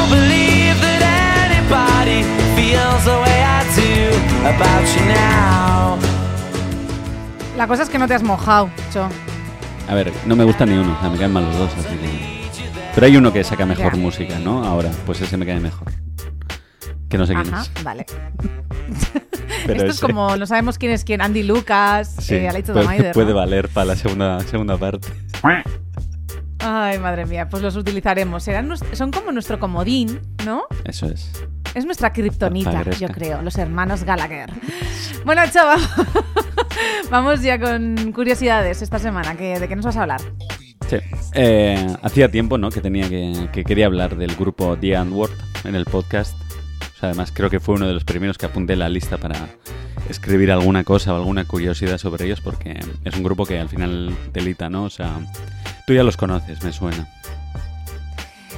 Don't 0.03 0.11
believe 0.19 0.75
that 0.81 1.47
anybody 1.49 2.23
feels 2.57 3.05
the 3.05 3.15
way 3.23 3.39
I 3.41 3.63
do 3.73 4.11
about 4.45 4.85
you 4.95 5.05
now. 5.05 5.97
La 7.55 7.67
cosa 7.67 7.83
es 7.83 7.89
que 7.89 7.97
no 7.97 8.05
te 8.07 8.13
has 8.13 8.21
mojado, 8.23 8.69
Cho. 8.91 9.07
A 9.87 9.93
ver, 9.95 10.11
no 10.25 10.35
me 10.35 10.43
gusta 10.43 10.65
ni 10.65 10.73
uno, 10.73 10.93
o 10.97 10.99
sea, 10.99 11.09
me 11.09 11.17
caen 11.17 11.31
mal 11.31 11.45
los 11.45 11.57
dos, 11.57 11.71
así 11.79 11.95
que... 11.95 12.49
Pero 12.93 13.07
hay 13.07 13.15
uno 13.15 13.31
que 13.31 13.45
saca 13.45 13.65
mejor 13.65 13.93
Ya. 13.93 13.97
música, 13.99 14.39
¿no? 14.39 14.65
Ahora, 14.65 14.91
pues 15.05 15.21
ese 15.21 15.37
me 15.37 15.45
cae 15.45 15.61
mejor. 15.61 15.87
Que 17.09 17.17
no 17.17 17.25
sé 17.25 17.33
quién 17.33 17.53
Ajá, 17.53 17.61
es. 17.77 17.83
vale. 17.83 18.05
Pero 19.65 19.73
Esto 19.73 19.85
es 19.85 19.95
ese- 19.97 20.05
como, 20.05 20.35
no 20.35 20.45
sabemos 20.45 20.77
quién 20.77 20.91
es 20.91 21.05
quién. 21.05 21.21
Andy 21.21 21.43
Lucas, 21.43 22.13
Sí, 22.19 22.35
eh, 22.35 22.49
Alex 22.49 22.71
puede, 22.71 22.85
Maider, 22.85 23.13
puede 23.13 23.29
¿no? 23.29 23.35
valer 23.35 23.69
para 23.69 23.85
la 23.85 23.95
segunda, 23.95 24.41
segunda 24.41 24.75
parte. 24.75 25.07
Ay, 26.65 26.97
madre 26.99 27.25
mía, 27.25 27.49
pues 27.49 27.61
los 27.61 27.75
utilizaremos. 27.75 28.43
Serán 28.43 28.71
son 28.93 29.11
como 29.11 29.31
nuestro 29.31 29.59
comodín, 29.59 30.21
¿no? 30.45 30.63
Eso 30.85 31.07
es. 31.07 31.29
Es 31.75 31.85
nuestra 31.85 32.13
kriptonita, 32.13 32.83
yo 32.91 33.07
creo, 33.09 33.41
los 33.41 33.57
hermanos 33.57 34.03
Gallagher. 34.03 34.51
Bueno, 35.25 35.41
chaval, 35.51 35.79
vamos 37.11 37.41
ya 37.41 37.59
con 37.59 38.11
curiosidades 38.13 38.81
esta 38.81 38.99
semana. 38.99 39.35
que- 39.35 39.59
¿De 39.59 39.67
qué 39.67 39.75
nos 39.75 39.85
vas 39.85 39.97
a 39.97 40.01
hablar? 40.03 40.21
Sí. 40.89 40.97
Eh, 41.33 41.87
hacía 42.03 42.29
tiempo, 42.29 42.57
¿no? 42.57 42.69
Que 42.69 42.81
tenía 42.81 43.09
que, 43.09 43.49
que 43.51 43.63
quería 43.63 43.87
hablar 43.87 44.15
del 44.15 44.35
grupo 44.35 44.77
The 44.77 44.95
Antwoord 44.97 45.31
en 45.63 45.75
el 45.75 45.85
podcast. 45.85 46.35
O 46.95 46.99
sea, 46.99 47.09
además 47.09 47.31
creo 47.33 47.49
que 47.49 47.59
fue 47.59 47.75
uno 47.75 47.87
de 47.87 47.93
los 47.93 48.03
primeros 48.03 48.37
que 48.37 48.45
apunté 48.45 48.73
en 48.73 48.79
la 48.79 48.89
lista 48.89 49.17
para 49.17 49.35
escribir 50.09 50.51
alguna 50.51 50.83
cosa 50.83 51.13
o 51.13 51.15
alguna 51.17 51.45
curiosidad 51.45 51.97
sobre 51.97 52.25
ellos 52.25 52.41
porque 52.41 52.79
es 53.03 53.15
un 53.15 53.23
grupo 53.23 53.45
que 53.45 53.59
al 53.59 53.69
final 53.69 54.13
delita, 54.31 54.69
¿no? 54.69 54.83
O 54.83 54.89
sea, 54.89 55.09
tú 55.85 55.93
ya 55.93 56.03
los 56.03 56.17
conoces, 56.17 56.63
me 56.63 56.71
suena. 56.71 57.07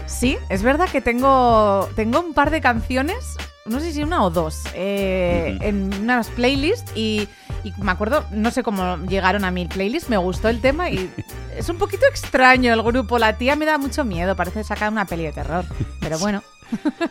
Sí, 0.06 0.38
es 0.50 0.62
verdad 0.62 0.88
que 0.90 1.02
tengo, 1.02 1.90
tengo 1.96 2.20
un 2.20 2.34
par 2.34 2.52
de 2.52 2.62
canciones, 2.62 3.38
no 3.66 3.80
sé 3.80 3.92
si 3.92 4.04
una 4.04 4.24
o 4.24 4.30
dos, 4.30 4.64
eh, 4.76 5.58
en 5.62 5.94
unas 6.02 6.30
playlists 6.30 6.92
y, 6.96 7.28
y 7.64 7.74
me 7.80 7.92
acuerdo, 7.92 8.24
no 8.32 8.52
sé 8.52 8.62
cómo 8.62 8.98
llegaron 8.98 9.44
a 9.44 9.52
mi 9.52 9.66
playlist, 9.66 10.10
me 10.10 10.18
gustó 10.18 10.50
el 10.50 10.62
tema 10.62 10.90
y 10.90 11.12
es 11.58 11.68
un 11.70 11.78
poquito 11.78 12.06
extraño 12.06 12.72
el 12.74 12.84
grupo, 12.84 13.18
la 13.18 13.38
tía 13.38 13.56
me 13.56 13.66
da 13.66 13.78
mucho 13.78 14.06
miedo, 14.06 14.36
parece 14.36 14.64
sacar 14.64 14.92
una 14.92 15.06
peli 15.06 15.24
de 15.24 15.34
terror, 15.34 15.66
pero 16.00 16.20
bueno. 16.20 16.44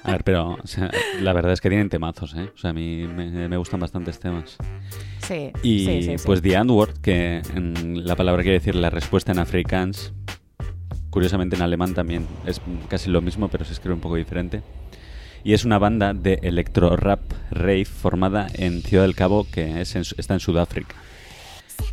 A 0.03 0.13
ver, 0.13 0.25
pero 0.25 0.59
o 0.63 0.67
sea, 0.67 0.91
la 1.21 1.33
verdad 1.33 1.53
es 1.53 1.61
que 1.61 1.69
tienen 1.69 1.89
temazos, 1.89 2.35
¿eh? 2.35 2.51
O 2.55 2.59
sea, 2.59 2.71
a 2.71 2.73
mí 2.73 3.07
me, 3.07 3.49
me 3.49 3.57
gustan 3.57 3.81
bastantes 3.81 4.19
temas. 4.19 4.57
Sí, 5.27 5.51
Y 5.63 5.87
sí, 5.87 6.03
sí, 6.03 6.19
sí. 6.19 6.25
pues 6.27 6.43
The 6.43 6.57
Antwoord, 6.57 6.99
que 7.01 7.43
en 7.55 8.07
la 8.07 8.17
palabra 8.17 8.43
quiere 8.43 8.59
decir 8.59 8.75
la 8.75 8.91
respuesta 8.91 9.33
en 9.33 9.39
afrikaans, 9.39 10.13
curiosamente 11.11 11.57
en 11.57 11.63
alemán 11.63 11.95
también 11.95 12.27
es 12.47 12.61
casi 12.89 13.11
lo 13.11 13.21
mismo, 13.23 13.49
pero 13.49 13.65
se 13.65 13.73
escribe 13.73 13.95
un 13.95 14.01
poco 14.01 14.17
diferente. 14.17 14.63
Y 15.45 15.53
es 15.53 15.65
una 15.65 15.79
banda 15.79 16.15
de 16.15 16.39
electro 16.43 16.97
rap 16.97 17.21
rave 17.51 17.85
formada 17.85 18.47
en 18.55 18.83
Ciudad 18.83 19.05
del 19.05 19.15
Cabo, 19.15 19.47
que 19.51 19.81
es 19.83 19.95
en- 19.95 20.03
está 20.17 20.35
en 20.35 20.41
Sudáfrica. 20.41 20.95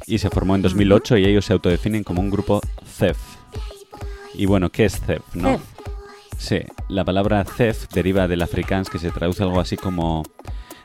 Y 0.08 0.18
se 0.20 0.30
formó 0.30 0.56
en 0.56 0.62
2008 0.62 1.18
y 1.18 1.26
ellos 1.26 1.46
se 1.46 1.54
autodefinen 1.54 2.04
como 2.04 2.22
un 2.22 2.30
grupo 2.30 2.62
CEF. 2.86 3.18
Y 4.34 4.46
bueno, 4.46 4.70
¿qué 4.72 4.86
es 4.86 5.00
CEF? 5.02 5.22
No? 5.36 5.50
Cef. 5.58 5.62
Sí, 6.42 6.60
la 6.90 7.06
palabra 7.06 7.46
CEF 7.46 7.88
deriva 7.94 8.28
del 8.28 8.42
afrikaans 8.42 8.90
que 8.90 8.98
se 8.98 9.12
traduce 9.12 9.44
algo 9.44 9.60
así 9.60 9.78
como 9.78 10.24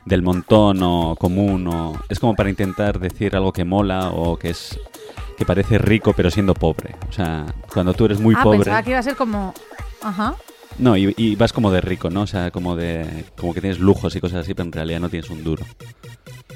del 0.05 0.21
montón 0.21 0.83
o 0.83 1.15
común 1.15 1.67
o 1.67 1.99
es 2.09 2.19
como 2.19 2.35
para 2.35 2.51
intentar 2.51 2.99
decir 2.99 3.35
algo 3.35 3.51
que 3.51 3.65
mola 3.65 4.11
o 4.11 4.37
que 4.37 4.51
es 4.51 4.79
que 5.35 5.45
parece 5.45 5.79
rico 5.79 6.13
pero 6.15 6.29
siendo 6.29 6.53
pobre. 6.53 6.95
O 7.09 7.11
sea, 7.11 7.47
cuando 7.73 7.95
tú 7.95 8.05
eres 8.05 8.19
muy 8.19 8.35
ah, 8.37 8.43
pobre, 8.43 8.59
pensaba 8.59 8.83
que 8.83 8.91
iba 8.91 8.99
a 8.99 9.03
ser 9.03 9.15
como... 9.15 9.51
Ajá. 10.03 10.35
no, 10.77 10.95
y, 10.95 11.15
y 11.17 11.35
vas 11.35 11.51
como 11.53 11.71
de 11.71 11.81
rico, 11.81 12.11
¿no? 12.11 12.21
O 12.21 12.27
sea, 12.27 12.51
como 12.51 12.75
de 12.75 13.25
como 13.35 13.55
que 13.55 13.61
tienes 13.61 13.79
lujos 13.79 14.15
y 14.15 14.21
cosas 14.21 14.41
así, 14.41 14.53
pero 14.53 14.67
en 14.67 14.73
realidad 14.73 14.99
no 14.99 15.09
tienes 15.09 15.31
un 15.31 15.43
duro. 15.43 15.65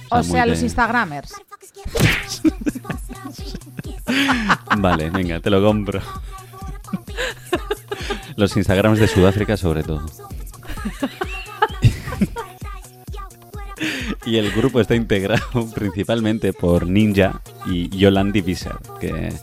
O 0.09 0.21
sea, 0.21 0.43
de- 0.43 0.51
los 0.51 0.61
Instagramers. 0.61 1.33
Vale, 4.77 5.09
venga, 5.09 5.39
te 5.39 5.49
lo 5.49 5.63
compro. 5.63 6.01
Los 8.41 8.57
Instagrams 8.57 8.99
de 8.99 9.07
Sudáfrica 9.07 9.55
sobre 9.55 9.83
todo. 9.83 10.03
Y 14.25 14.37
el 14.37 14.51
grupo 14.51 14.79
está 14.79 14.93
integrado 14.95 15.67
principalmente 15.75 16.53
por 16.53 16.85
Ninja 16.85 17.41
y 17.65 17.89
Yolandi 17.89 18.41
Visser, 18.41 18.75
que 18.99 19.33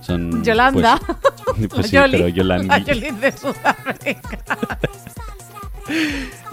son... 0.00 0.44
Yolanda. 0.44 1.00
Pues, 1.44 1.68
pues 1.68 1.86
sí, 1.88 1.96
Yoli. 1.96 2.12
pero 2.12 2.28
Yolandi. 2.36 2.68
La 2.68 2.78
Yoli 2.78 3.10
de 3.10 3.32
Sudáfrica. 3.32 4.38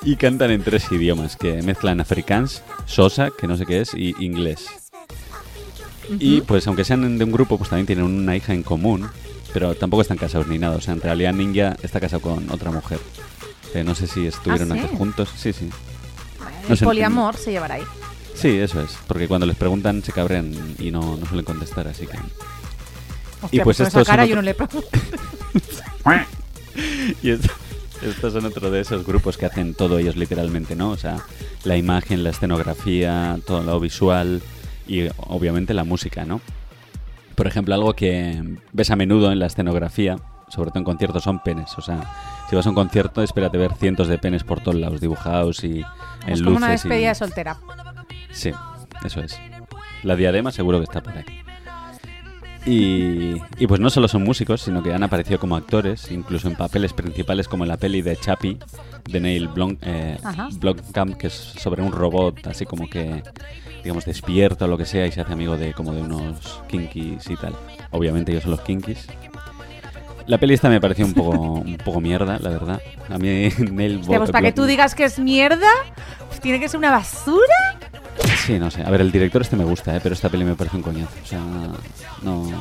Y 0.04 0.16
cantan 0.16 0.50
en 0.50 0.64
tres 0.64 0.92
idiomas, 0.92 1.36
que 1.36 1.62
mezclan 1.62 2.00
afrikaans, 2.00 2.64
sosa, 2.88 3.30
que 3.30 3.48
no 3.48 3.58
sé 3.58 3.68
qué 3.68 3.82
es, 3.82 3.94
y 3.94 4.16
inglés. 4.20 4.66
Y 6.20 6.42
pues 6.42 6.66
aunque 6.66 6.84
sean 6.84 7.18
de 7.20 7.24
un 7.24 7.32
grupo, 7.32 7.60
pues 7.60 7.70
también 7.70 7.86
tienen 7.86 8.06
una 8.06 8.36
hija 8.36 8.54
en 8.54 8.64
común, 8.64 9.08
pero 9.58 9.74
tampoco 9.74 10.04
están 10.04 10.18
casados 10.20 10.46
ni 10.48 10.60
nada. 10.60 10.76
O 10.76 10.82
sea, 10.82 10.94
en 10.94 11.02
realidad 11.02 11.34
Ninja 11.34 11.76
está 11.82 12.00
casado 12.00 12.22
con 12.22 12.48
otra 12.52 12.70
mujer. 12.70 13.00
Que 13.74 13.84
no 13.84 13.96
sé 13.96 14.06
si 14.06 14.28
estuvieron 14.28 14.72
¿Ah, 14.72 14.76
sí? 14.76 14.82
antes 14.82 14.98
juntos. 15.00 15.30
Sí, 15.36 15.52
sí. 15.52 15.68
El 16.70 16.78
sé, 16.78 16.86
poliamor 16.86 17.36
se 17.38 17.50
llevará 17.54 17.74
ahí. 17.74 17.82
Sí, 18.36 18.50
eso 18.50 18.80
es. 18.84 18.96
Porque 19.08 19.28
cuando 19.28 19.48
les 19.48 19.56
preguntan 19.56 20.04
se 20.04 20.12
cabrean 20.12 20.54
y 20.78 20.92
no, 20.92 21.18
no 21.18 21.26
suelen 21.26 21.44
contestar, 21.44 21.88
así 21.88 22.06
que... 22.06 22.20
Hostia, 23.42 23.64
pues 23.64 23.78
con 23.78 23.88
estos 23.88 24.02
esa 24.04 24.12
cara 24.12 24.24
son 24.28 24.30
yo 24.30 24.36
no 24.44 24.52
otro- 24.52 24.82
le. 26.06 26.18
Y 27.24 27.32
est- 27.32 27.50
estos 28.04 28.34
son 28.34 28.46
otro 28.46 28.70
de 28.70 28.82
esos 28.82 29.04
grupos 29.08 29.38
que 29.38 29.48
hacen 29.48 29.74
todo 29.74 29.98
ellos 29.98 30.16
literalmente, 30.18 30.76
¿no? 30.76 30.92
O 30.92 30.98
sea, 30.98 31.18
la 31.64 31.78
imagen, 31.78 32.24
la 32.24 32.30
escenografía, 32.30 33.40
todo 33.48 33.64
lo 33.64 33.80
visual 33.80 34.44
y 34.88 35.08
obviamente 35.18 35.74
la 35.74 35.84
música, 35.84 36.26
¿no? 36.26 36.42
Por 37.38 37.46
ejemplo, 37.46 37.76
algo 37.76 37.94
que 37.94 38.44
ves 38.74 38.90
a 38.90 38.96
menudo 38.96 39.32
en 39.32 39.38
la 39.38 39.46
escenografía, 39.46 40.18
sobre 40.50 40.72
todo 40.72 40.80
en 40.80 40.86
conciertos, 40.86 41.22
son 41.24 41.38
penes. 41.44 41.78
O 41.78 41.82
sea, 41.82 42.00
si 42.50 42.56
vas 42.56 42.66
a 42.66 42.70
un 42.70 42.76
concierto, 42.76 43.22
espérate 43.22 43.60
ver 43.60 43.74
cientos 43.76 44.08
de 44.08 44.18
penes 44.18 44.44
por 44.44 44.60
todos 44.60 44.76
lados, 44.76 45.00
dibujados 45.02 45.64
y 45.64 45.82
en 45.82 46.34
Es 46.34 46.40
luces. 46.40 46.44
como 46.46 46.58
una 46.58 46.70
despedida 46.70 47.10
de 47.10 47.16
soltera. 47.16 47.58
Sí, 48.32 48.52
eso 49.06 49.22
es. 49.22 49.40
La 50.02 50.16
diadema 50.16 50.52
seguro 50.52 50.80
que 50.80 50.86
está 50.86 51.02
por 51.04 51.16
ahí. 51.16 51.26
Y, 52.68 53.42
y 53.58 53.66
pues 53.66 53.80
no 53.80 53.90
solo 53.90 54.10
son 54.10 54.24
músicos, 54.24 54.62
sino 54.62 54.84
que 54.84 54.94
han 54.94 55.02
aparecido 55.02 55.40
como 55.40 55.56
actores, 55.56 56.12
incluso 56.12 56.50
en 56.50 56.56
papeles 56.58 56.92
principales 56.92 57.48
como 57.48 57.64
en 57.64 57.70
la 57.70 57.78
peli 57.78 58.02
de 58.02 58.18
Chappie, 58.18 58.58
de 59.10 59.20
Neil 59.22 59.48
Blom, 59.48 59.78
eh. 59.82 60.18
Blomkamp, 60.60 61.16
que 61.16 61.28
es 61.28 61.34
sobre 61.34 61.82
un 61.82 61.94
robot 61.94 62.46
así 62.48 62.66
como 62.66 62.90
que, 62.90 63.24
digamos, 63.84 64.04
despierta 64.04 64.66
o 64.66 64.68
lo 64.68 64.78
que 64.78 64.84
sea 64.84 65.08
y 65.08 65.14
se 65.14 65.22
hace 65.22 65.32
amigo 65.32 65.56
de 65.56 65.74
como 65.74 65.94
de 65.94 66.02
unos 66.02 66.62
kinkis 66.68 67.30
y 67.30 67.38
tal. 67.38 67.56
Obviamente 67.92 68.34
ellos 68.34 68.44
son 68.44 68.52
los 68.52 68.62
kinkis. 68.62 69.08
La 70.26 70.38
peli 70.38 70.56
esta 70.56 70.68
me 70.68 70.82
pareció 70.82 71.06
un 71.06 71.14
poco, 71.14 71.40
un 71.40 71.78
poco 71.78 72.02
mierda, 72.02 72.38
la 72.38 72.50
verdad. 72.50 72.82
A 73.10 73.18
mí 73.18 73.48
Neil 73.72 74.00
Hostia, 74.02 74.18
pues 74.18 74.32
para 74.32 74.46
que 74.46 74.52
tú 74.52 74.66
digas 74.66 74.94
que 74.94 75.06
es 75.06 75.20
mierda, 75.20 75.70
pues 76.28 76.42
tiene 76.42 76.60
que 76.60 76.68
ser 76.68 76.80
una 76.80 76.92
basura. 76.92 77.77
Sí, 78.46 78.60
no 78.60 78.72
sé. 78.72 78.84
A 78.84 78.90
ver, 78.90 79.02
el 79.02 79.12
director 79.12 79.42
este 79.42 79.56
me 79.56 79.64
gusta, 79.64 79.96
¿eh? 79.96 80.00
pero 80.02 80.14
esta 80.14 80.30
peli 80.30 80.44
me 80.46 80.56
parece 80.56 80.78
un 80.78 80.84
coñazo. 80.84 81.14
O 81.24 81.26
sea, 81.26 81.42
no... 82.22 82.52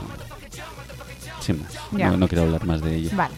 Sin 1.40 1.62
más. 1.62 1.72
Ya. 1.92 2.10
No, 2.10 2.16
no 2.16 2.28
quiero 2.28 2.42
hablar 2.42 2.64
más 2.66 2.80
de 2.82 2.96
ello. 2.96 3.10
Vale. 3.14 3.34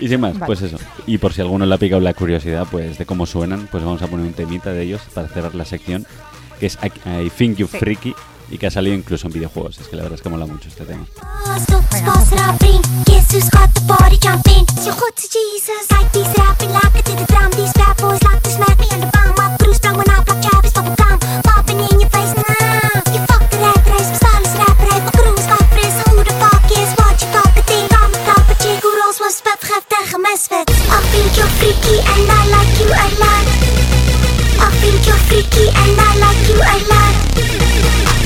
Y 0.00 0.08
sin 0.08 0.20
más, 0.20 0.34
Vale. 0.34 0.46
pues 0.46 0.62
eso. 0.62 0.76
Y 1.06 1.18
por 1.18 1.32
si 1.32 1.40
alguno 1.40 1.66
le 1.66 1.74
ha 1.74 1.78
picado 1.78 2.00
la 2.00 2.14
curiosidad 2.14 2.66
pues 2.70 2.96
de 2.96 3.06
cómo 3.06 3.26
suenan, 3.26 3.68
pues 3.72 3.82
vamos 3.82 4.02
a 4.02 4.06
poner 4.06 4.24
un 4.26 4.34
temita 4.34 4.70
de 4.70 4.82
ellos 4.82 5.02
para 5.12 5.26
cerrar 5.26 5.54
la 5.56 5.64
sección, 5.64 6.06
que 6.60 6.66
es 6.66 6.78
I, 6.82 7.24
I 7.24 7.30
Think 7.30 7.56
You 7.56 7.66
Sí. 7.66 7.78
Freaky, 7.78 8.14
y 8.50 8.58
que 8.58 8.68
ha 8.68 8.70
salido 8.70 8.94
incluso 8.94 9.26
en 9.26 9.32
videojuegos. 9.32 9.80
Es 9.80 9.88
que 9.88 9.96
la 9.96 10.02
verdad 10.02 10.16
es 10.16 10.22
que 10.22 10.28
mola 10.28 10.46
mucho 10.46 10.68
este 10.68 10.84
tema. 10.84 11.04
Jesus 13.34 13.50
got 13.50 13.68
the 13.74 13.80
body 13.80 14.16
jumping. 14.22 14.64
So 14.78 14.92
good 14.92 15.14
to 15.16 15.26
Jesus. 15.28 15.90
Like 15.90 16.12
these 16.12 16.28
rapping 16.38 16.70
like 16.70 16.94
I 16.94 17.02
did 17.02 17.18
the 17.18 17.26
drum. 17.26 17.50
These 17.50 17.72
bad 17.72 17.96
boys 17.96 18.22
like 18.22 18.40
to 18.42 18.50
smack 18.50 18.78
me 18.78 18.86
on 18.92 19.00
the 19.00 19.10
bum. 19.10 19.34
My 19.36 19.56
crew 19.58 19.74
sprung 19.74 19.96
when 19.96 20.08
I 20.08 20.22
block 20.22 20.53
geeft 30.24 30.48
tegen 30.48 30.64
misfit. 30.64 30.70
I 30.90 31.00
think 31.10 31.36
you're 31.36 31.48
freaky 31.58 31.96
and 31.98 32.30
I 32.30 32.42
like 32.48 32.78
you 32.80 32.88
a 32.88 33.08
lot. 33.20 33.44
I 34.60 34.70
think 34.80 35.04
you're 35.06 35.22
freaky 35.28 35.66
and 35.68 36.00
I 36.00 36.16
like 36.18 36.48
you 36.48 36.58
a 36.60 36.76
lot. 36.90 37.14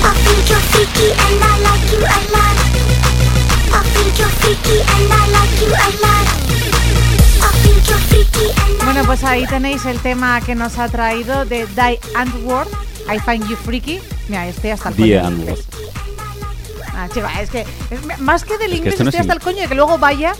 I 0.02 0.12
think 0.24 0.48
you're 0.48 0.66
freaky 0.70 1.08
and 1.10 1.42
I 1.42 1.54
like 1.66 1.90
you 1.92 1.98
a 1.98 2.20
lot. 2.34 2.56
I 3.72 3.82
think 3.92 4.18
you're 4.18 4.34
freaky 4.40 4.78
and 4.80 5.12
I 5.12 5.24
like 5.36 5.60
you 5.60 5.70
a 5.72 5.88
lot. 6.04 6.26
I 7.40 7.50
think 7.62 7.88
you're 7.88 8.04
freaky 8.08 8.46
and 8.62 8.82
I 8.82 8.84
Bueno, 8.84 9.04
pues 9.04 9.24
ahí 9.24 9.46
tenéis 9.46 9.84
el 9.86 9.98
tema 10.00 10.40
que 10.40 10.54
nos 10.54 10.78
ha 10.78 10.88
traído 10.88 11.44
de 11.44 11.66
Die 11.66 12.00
Antwoord. 12.14 12.68
I 13.10 13.18
find 13.18 13.46
you 13.48 13.56
freaky. 13.56 14.00
Mira, 14.28 14.46
estoy 14.46 14.70
hasta 14.70 14.90
el 14.90 14.96
Die. 14.96 15.18
Ah, 16.94 17.08
chica, 17.14 17.40
es 17.40 17.48
que 17.50 17.60
es- 17.90 18.18
más 18.18 18.42
que 18.44 18.58
del 18.58 18.70
que 18.72 18.76
inglés 18.78 18.98
no 18.98 19.04
estoy 19.08 19.20
es 19.20 19.20
hasta 19.20 19.32
el 19.34 19.40
coño 19.40 19.62
de 19.62 19.68
que 19.68 19.74
luego 19.76 19.98
vaya. 19.98 20.34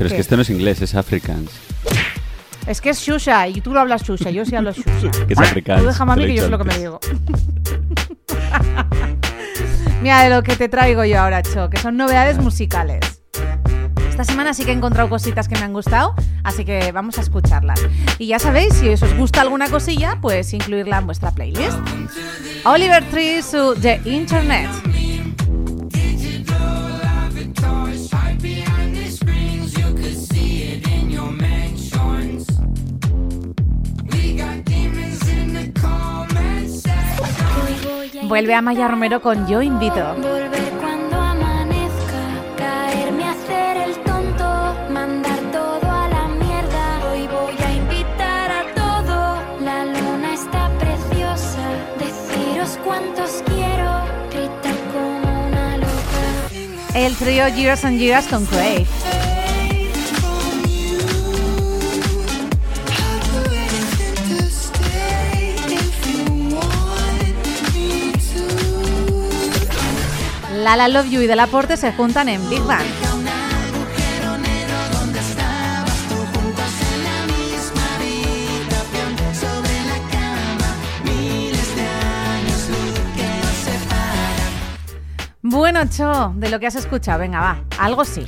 Pero 0.00 0.08
es 0.08 0.12
¿Qué? 0.12 0.16
que 0.16 0.22
esto 0.22 0.36
no 0.36 0.40
es 0.40 0.48
inglés, 0.48 0.80
es 0.80 0.94
afrikaans. 0.94 1.50
Es 2.66 2.80
que 2.80 2.88
es 2.88 3.00
Shusha 3.00 3.48
y 3.48 3.60
tú 3.60 3.74
lo 3.74 3.80
hablas 3.80 4.02
Shusha, 4.02 4.30
yo 4.30 4.46
sí 4.46 4.56
hablo 4.56 4.72
Shusha. 4.72 5.10
Que 5.28 5.34
es. 5.34 5.38
Tú 5.78 5.84
déjame 5.84 6.12
a 6.12 6.16
mí 6.16 6.24
que 6.24 6.36
yo 6.36 6.44
sé 6.44 6.48
lo 6.48 6.56
que 6.56 6.64
me 6.64 6.78
digo. 6.78 6.98
Mira 10.02 10.22
de 10.22 10.30
lo 10.30 10.42
que 10.42 10.56
te 10.56 10.70
traigo 10.70 11.04
yo 11.04 11.20
ahora, 11.20 11.42
Cho, 11.42 11.68
que 11.68 11.76
son 11.76 11.98
novedades 11.98 12.38
musicales. 12.38 13.20
Esta 14.08 14.24
semana 14.24 14.54
sí 14.54 14.64
que 14.64 14.70
he 14.70 14.74
encontrado 14.74 15.10
cositas 15.10 15.48
que 15.48 15.56
me 15.56 15.64
han 15.64 15.74
gustado, 15.74 16.14
así 16.44 16.64
que 16.64 16.92
vamos 16.92 17.18
a 17.18 17.20
escucharlas. 17.20 17.82
Y 18.18 18.28
ya 18.28 18.38
sabéis, 18.38 18.72
si 18.72 18.88
os 18.88 19.02
gusta 19.18 19.42
alguna 19.42 19.68
cosilla, 19.68 20.16
pues 20.22 20.54
incluirla 20.54 20.96
en 20.96 21.04
vuestra 21.04 21.30
playlist. 21.30 21.76
Oliver 22.64 23.04
Tree, 23.10 23.42
su 23.42 23.74
The 23.74 24.00
Internet. 24.06 24.70
Vuelve 38.30 38.54
a 38.54 38.62
Maya 38.62 38.86
Romero 38.86 39.20
con 39.20 39.48
Yo 39.48 39.60
Invito. 39.60 40.14
El 43.76 43.96
tonto, 44.04 44.76
mandar 44.88 45.36
todo 45.50 45.90
a 45.90 46.06
la 46.06 46.28
mierda. 46.28 47.00
Lala 70.76 70.86
Love 70.86 71.10
You 71.10 71.20
y 71.22 71.26
Del 71.26 71.40
Aporte 71.40 71.76
se 71.76 71.90
juntan 71.92 72.28
en 72.28 72.48
Big 72.48 72.62
Bang. 72.62 72.86
Bueno, 85.42 85.80
Cho, 85.88 86.32
de 86.36 86.50
lo 86.50 86.60
que 86.60 86.66
has 86.66 86.74
escuchado, 86.74 87.18
venga, 87.20 87.40
va, 87.40 87.64
algo 87.78 88.04
sí. 88.04 88.26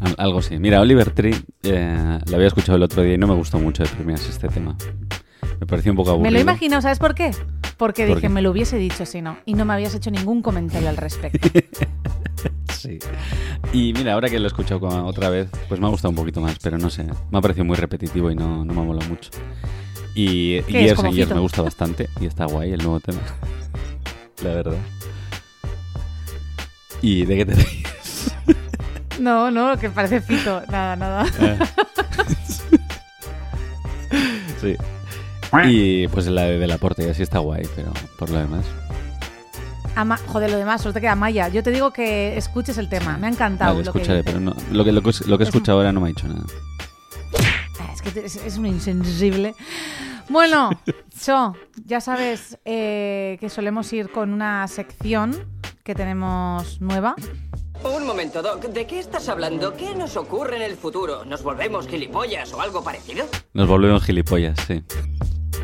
Al- 0.00 0.14
algo 0.18 0.40
sí. 0.42 0.58
Mira, 0.58 0.80
Oliver 0.80 1.10
Tree, 1.10 1.34
eh, 1.62 2.18
la 2.26 2.36
había 2.36 2.46
escuchado 2.48 2.76
el 2.76 2.82
otro 2.82 3.02
día 3.02 3.14
y 3.14 3.18
no 3.18 3.26
me 3.26 3.34
gustó 3.34 3.58
mucho 3.58 3.82
de 3.82 3.88
primeras 3.90 4.26
este 4.28 4.48
tema. 4.48 4.76
Me 5.60 5.66
pareció 5.66 5.92
un 5.92 5.96
poco 5.96 6.10
aburrido. 6.10 6.30
Me 6.30 6.30
lo 6.32 6.40
imagino, 6.40 6.80
¿sabes 6.80 6.98
por 6.98 7.14
qué? 7.14 7.32
Porque 7.78 8.02
¿Por 8.02 8.16
dije, 8.16 8.20
qué? 8.22 8.28
me 8.28 8.42
lo 8.42 8.50
hubiese 8.50 8.76
dicho 8.76 9.06
si 9.06 9.22
no, 9.22 9.38
y 9.46 9.54
no 9.54 9.64
me 9.64 9.72
habías 9.72 9.94
hecho 9.94 10.10
ningún 10.10 10.42
comentario 10.42 10.88
al 10.88 10.96
respecto. 10.96 11.48
Sí. 12.78 13.00
Y 13.72 13.92
mira, 13.92 14.12
ahora 14.12 14.28
que 14.28 14.38
lo 14.38 14.44
he 14.44 14.46
escuchado 14.46 14.86
otra 15.04 15.30
vez, 15.30 15.48
pues 15.68 15.80
me 15.80 15.88
ha 15.88 15.90
gustado 15.90 16.10
un 16.10 16.14
poquito 16.14 16.40
más, 16.40 16.56
pero 16.62 16.78
no 16.78 16.88
sé. 16.90 17.02
Me 17.02 17.38
ha 17.38 17.40
parecido 17.40 17.64
muy 17.64 17.74
repetitivo 17.76 18.30
y 18.30 18.36
no, 18.36 18.64
no 18.64 18.72
me 18.72 18.80
ha 18.80 18.84
molado 18.84 19.08
mucho. 19.08 19.30
Y 20.14 20.62
¿Qué 20.62 20.84
es, 20.84 20.84
Years 20.84 21.00
and 21.00 21.12
Years 21.12 21.30
me 21.34 21.40
gusta 21.40 21.62
bastante 21.62 22.08
y 22.20 22.26
está 22.26 22.44
guay 22.46 22.72
el 22.72 22.80
nuevo 22.80 23.00
tema. 23.00 23.18
La 24.44 24.54
verdad. 24.54 24.76
¿Y 27.02 27.24
de 27.24 27.36
qué 27.38 27.46
te 27.46 27.54
ríes? 27.54 28.34
No, 29.18 29.50
no, 29.50 29.76
que 29.76 29.90
parece 29.90 30.20
fito, 30.20 30.62
nada, 30.70 30.94
nada. 30.94 31.26
sí. 34.60 34.76
Y 35.64 36.08
pues 36.08 36.26
la 36.26 36.42
de 36.42 36.58
Del 36.58 36.70
Aporte, 36.70 37.08
así 37.10 37.22
está 37.22 37.38
guay, 37.38 37.66
pero 37.74 37.90
por 38.18 38.30
lo 38.30 38.38
demás. 38.38 38.64
Ama- 39.94 40.18
Joder, 40.28 40.50
lo 40.50 40.58
demás, 40.58 40.80
solo 40.82 40.92
te 40.94 41.00
queda 41.00 41.14
Maya. 41.16 41.48
Yo 41.48 41.62
te 41.62 41.70
digo 41.70 41.92
que 41.92 42.36
escuches 42.36 42.78
el 42.78 42.88
tema. 42.88 43.16
Me 43.18 43.26
ha 43.26 43.30
encantado. 43.30 43.72
Vale, 43.74 43.84
lo 43.84 43.92
que 43.92 43.98
escucharé, 43.98 44.22
pero 44.24 44.38
no, 44.40 44.54
lo 44.70 44.84
que, 44.84 44.92
lo 44.92 45.02
que, 45.02 45.10
lo 45.26 45.38
que 45.38 45.44
he 45.44 45.48
Es- 45.48 45.54
escuchado 45.54 45.78
ahora 45.78 45.92
no 45.92 46.00
me 46.00 46.06
ha 46.06 46.08
dicho 46.08 46.28
nada. 46.28 46.44
Ah, 47.80 47.90
Es 47.94 48.02
que 48.02 48.20
es, 48.24 48.36
es 48.36 48.58
un 48.58 48.66
insensible. 48.66 49.54
Bueno, 50.28 50.70
Cho, 51.24 51.54
ya 51.84 52.00
sabes 52.00 52.58
eh, 52.64 53.38
que 53.40 53.48
solemos 53.48 53.92
ir 53.92 54.10
con 54.10 54.32
una 54.32 54.68
sección 54.68 55.34
que 55.82 55.94
tenemos 55.94 56.80
nueva. 56.80 57.16
Un 57.82 58.06
momento, 58.06 58.42
Doc. 58.42 58.64
¿De 58.66 58.86
qué 58.86 58.98
estás 58.98 59.28
hablando? 59.28 59.74
¿Qué 59.74 59.94
nos 59.94 60.16
ocurre 60.16 60.56
en 60.56 60.62
el 60.62 60.76
futuro? 60.76 61.24
¿Nos 61.24 61.42
volvemos 61.42 61.86
gilipollas 61.88 62.52
o 62.52 62.60
algo 62.60 62.82
parecido? 62.84 63.26
Nos 63.54 63.66
volvemos 63.68 64.04
gilipollas, 64.04 64.58
sí. 64.66 64.82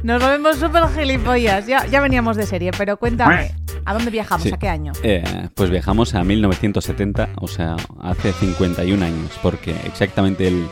Nos 0.05 0.21
volvemos 0.23 0.59
súper 0.59 0.87
gilipollas. 0.95 1.67
Ya, 1.67 1.87
ya 1.87 2.03
veníamos 2.03 2.37
de 2.37 2.45
serie, 2.45 2.73
pero 2.77 2.99
cuéntame, 2.99 3.55
¿a 3.87 3.95
dónde 3.95 4.11
viajamos? 4.11 4.43
Sí. 4.43 4.53
¿A 4.53 4.59
qué 4.59 4.69
año? 4.69 4.93
Eh, 5.03 5.49
pues 5.55 5.71
viajamos 5.71 6.15
a 6.15 6.23
1970, 6.23 7.31
o 7.37 7.49
sea, 7.49 7.77
hace 8.03 8.35
51 8.35 9.03
años, 9.03 9.31
porque 9.43 9.75
exactamente 9.87 10.47
el 10.47 10.67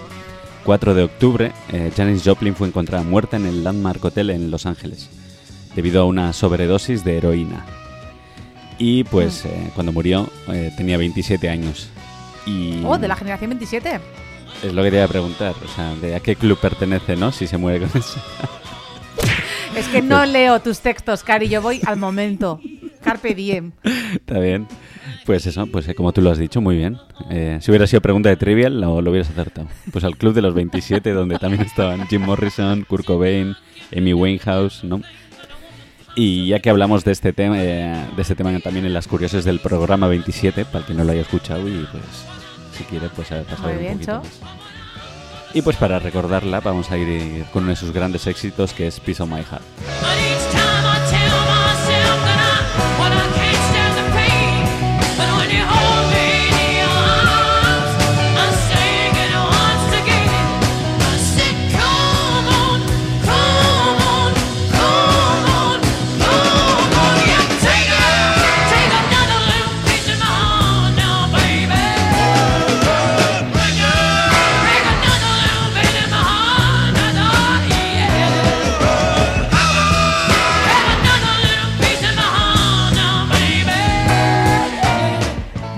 4 0.65 0.93
de 0.93 1.05
octubre 1.05 1.53
eh, 1.73 1.91
Janis 1.97 2.23
Joplin 2.27 2.55
fue 2.55 2.69
encontrada 2.69 3.05
muerta 3.05 3.39
en 3.39 3.47
el 3.47 3.65
Landmark 3.65 4.05
Hotel 4.05 4.29
en 4.29 4.51
Los 4.51 4.67
Ángeles, 4.67 5.09
debido 5.75 6.03
a 6.03 6.05
una 6.05 6.35
sobredosis 6.35 7.03
de 7.03 7.17
heroína. 7.17 7.65
Y 8.77 9.05
pues 9.05 9.47
eh, 9.47 9.71
cuando 9.75 9.93
murió 9.93 10.29
eh, 10.49 10.75
tenía 10.77 10.99
27 10.99 11.49
años. 11.49 11.89
Y 12.45 12.83
Oh, 12.85 12.99
de 12.99 13.09
la 13.09 13.17
generación 13.17 13.49
27. 13.49 13.99
es 14.63 14.75
lo 14.75 14.83
que 14.83 14.91
te 14.91 14.97
iba 14.97 15.07
a 15.07 15.09
preguntar, 15.09 15.55
o 15.65 15.69
sea, 15.75 15.95
de 15.95 16.17
a 16.17 16.21
qué 16.21 16.37
club 16.37 16.59
pertenece, 16.59 17.17
¿no? 17.17 17.33
Si 17.33 17.47
se 17.47 17.57
muere 17.57 17.87
con 17.87 17.99
eso. 17.99 18.21
Es 19.77 19.89
que 19.89 20.03
no 20.03 20.25
leo 20.27 20.61
tus 20.61 20.81
textos, 20.81 21.23
Cari. 21.25 21.49
Yo 21.49 21.63
voy 21.63 21.81
al 21.87 21.97
momento. 21.97 22.61
Carpe 23.03 23.35
diem. 23.35 23.73
Está 24.15 24.39
bien. 24.39 24.67
Pues 25.25 25.47
eso, 25.47 25.67
pues 25.67 25.89
eh, 25.89 25.95
como 25.95 26.13
tú 26.13 26.21
lo 26.21 26.31
has 26.31 26.39
dicho, 26.39 26.61
muy 26.61 26.77
bien. 26.77 26.99
Eh, 27.31 27.59
si 27.61 27.71
hubiera 27.71 27.87
sido 27.87 28.01
pregunta 28.01 28.29
de 28.29 28.37
trivial, 28.37 28.81
lo, 28.81 29.01
lo 29.01 29.11
hubieras 29.11 29.31
acertado. 29.31 29.69
Pues 29.93 30.05
al 30.05 30.17
club 30.17 30.35
de 30.35 30.43
los 30.43 30.55
27, 30.55 31.13
donde 31.13 31.39
también 31.39 31.63
estaban 31.63 32.07
Jim 32.09 32.23
Morrison, 32.23 32.85
Kurt 32.85 33.05
Cobain, 33.05 33.55
Amy 33.97 34.13
Winehouse, 34.13 34.85
¿no? 34.85 35.01
Y 36.15 36.49
ya 36.49 36.61
que 36.61 36.69
hablamos 36.69 37.05
de 37.05 37.13
este 37.13 37.33
tema, 37.33 37.57
eh, 37.59 38.07
de 38.15 38.23
este 38.23 38.35
tema 38.35 38.59
también 38.61 38.85
en 38.85 38.93
las 38.93 39.09
curiosas 39.09 39.45
del 39.45 39.61
programa 39.61 40.09
27, 40.09 40.67
para 40.67 40.81
el 40.81 40.85
que 40.85 40.95
no 40.95 41.05
lo 41.05 41.13
haya 41.13 41.23
escuchado 41.23 41.67
y 41.67 41.87
pues 41.91 42.05
si 42.77 42.85
quiere 42.85 43.09
pues 43.09 43.33
a 43.33 43.43
pasar 43.43 43.75
Muy 43.75 43.87
un 43.87 43.93
poquito 43.95 44.19
más. 44.19 44.41
Y 45.55 45.63
pues 45.63 45.77
para 45.77 45.99
recordarla 45.99 46.61
vamos 46.61 46.91
a 46.91 46.97
ir 46.97 47.45
con 47.53 47.65
uno 47.65 47.71
de 47.71 47.77
sus 47.77 47.93
grandes 47.93 48.27
éxitos 48.27 48.73
que 48.73 48.87
es 48.87 49.01
Piece 49.01 49.23
of 49.23 49.29
My 49.29 49.43
Heart. 49.43 50.32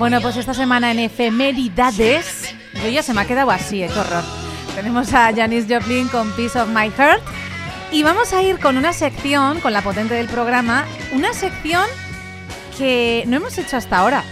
Bueno, 0.05 0.21
pues 0.21 0.37
esta 0.37 0.53
semana 0.53 0.93
en 0.93 0.99
efemeridades, 0.99 2.55
yo 2.75 2.91
ya 2.91 3.03
se 3.03 3.15
me 3.15 3.23
ha 3.23 3.25
quedado 3.25 3.51
así, 3.51 3.83
eh, 3.83 3.89
qué 3.91 3.99
horror. 3.99 4.23
Tenemos 4.75 5.11
a 5.15 5.33
Janis 5.35 5.65
Joplin 5.67 6.09
con 6.09 6.31
Piece 6.33 6.61
of 6.61 6.69
My 6.69 6.91
Heart 6.91 7.23
y 7.91 8.03
vamos 8.03 8.35
a 8.35 8.43
ir 8.43 8.59
con 8.59 8.77
una 8.77 8.93
sección, 8.93 9.61
con 9.61 9.73
la 9.73 9.81
potente 9.81 10.13
del 10.13 10.27
programa, 10.27 10.85
una 11.15 11.33
sección 11.33 11.87
que 12.77 13.25
no 13.29 13.37
hemos 13.39 13.57
hecho 13.57 13.79
hasta 13.79 13.97
ahora. 13.97 14.23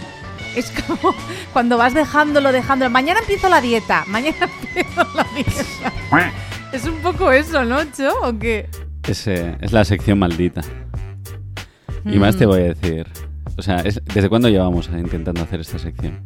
Es 0.55 0.71
como 0.85 1.15
cuando 1.53 1.79
vas 1.79 1.95
dejándolo, 1.95 2.51
dejándolo. 2.51 2.91
Mañana 2.91 3.21
empiezo 3.21 3.49
la 3.49 3.59
dieta, 3.59 4.03
mañana 4.05 4.37
empiezo 4.75 5.07
la 5.15 5.25
dieta. 5.33 6.31
Es 6.71 6.85
un 6.85 6.97
poco 6.97 7.31
eso, 7.31 7.65
¿no, 7.65 7.83
Cho? 7.85 8.13
¿O 8.21 8.37
qué? 8.37 8.69
Es, 9.07 9.25
eh, 9.25 9.57
es 9.59 9.71
la 9.71 9.83
sección 9.83 10.19
maldita. 10.19 10.61
Y 12.05 12.19
más 12.19 12.35
Mm. 12.35 12.37
te 12.37 12.45
voy 12.45 12.61
a 12.61 12.63
decir. 12.75 13.07
O 13.57 13.61
sea, 13.61 13.77
es- 13.77 14.01
¿desde 14.05 14.29
cuándo 14.29 14.49
llevamos 14.49 14.89
intentando 14.89 15.41
hacer 15.41 15.59
esta 15.61 15.77
sección? 15.79 16.21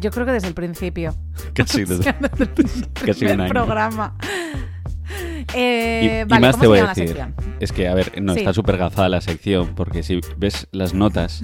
Yo 0.00 0.10
creo 0.10 0.26
que 0.26 0.32
desde 0.32 0.48
el 0.48 0.54
principio. 0.54 1.14
Casi, 1.54 1.82
O 1.84 1.86
sea, 2.02 2.16
desde- 2.20 2.46
desde 2.54 2.80
el 2.80 3.06
casi 3.06 3.24
un 3.26 3.40
año. 3.40 3.50
programa. 3.50 4.14
Y, 4.20 5.46
Eh, 5.54 6.22
y 6.26 6.28
vale, 6.28 6.40
más 6.46 6.52
¿cómo 6.56 6.62
te 6.62 6.66
voy 6.68 6.78
a 6.80 6.86
decir. 6.88 7.16
Es 7.60 7.72
que, 7.72 7.88
a 7.88 7.94
ver, 7.94 8.20
no, 8.20 8.34
Sí. 8.34 8.40
está 8.40 8.52
súper 8.52 8.76
gafada 8.76 9.08
la 9.08 9.20
sección, 9.22 9.74
porque 9.74 10.02
si 10.02 10.20
ves 10.36 10.68
las 10.72 10.92
notas, 10.92 11.42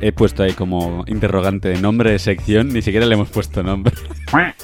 he 0.00 0.10
puesto 0.12 0.42
ahí 0.42 0.52
como 0.52 1.04
interrogante 1.06 1.68
de 1.68 1.80
nombre 1.80 2.10
de 2.10 2.18
sección, 2.18 2.68
ni 2.72 2.82
siquiera 2.82 3.06
le 3.06 3.14
hemos 3.14 3.28
puesto 3.30 3.62
nombre. 3.62 3.94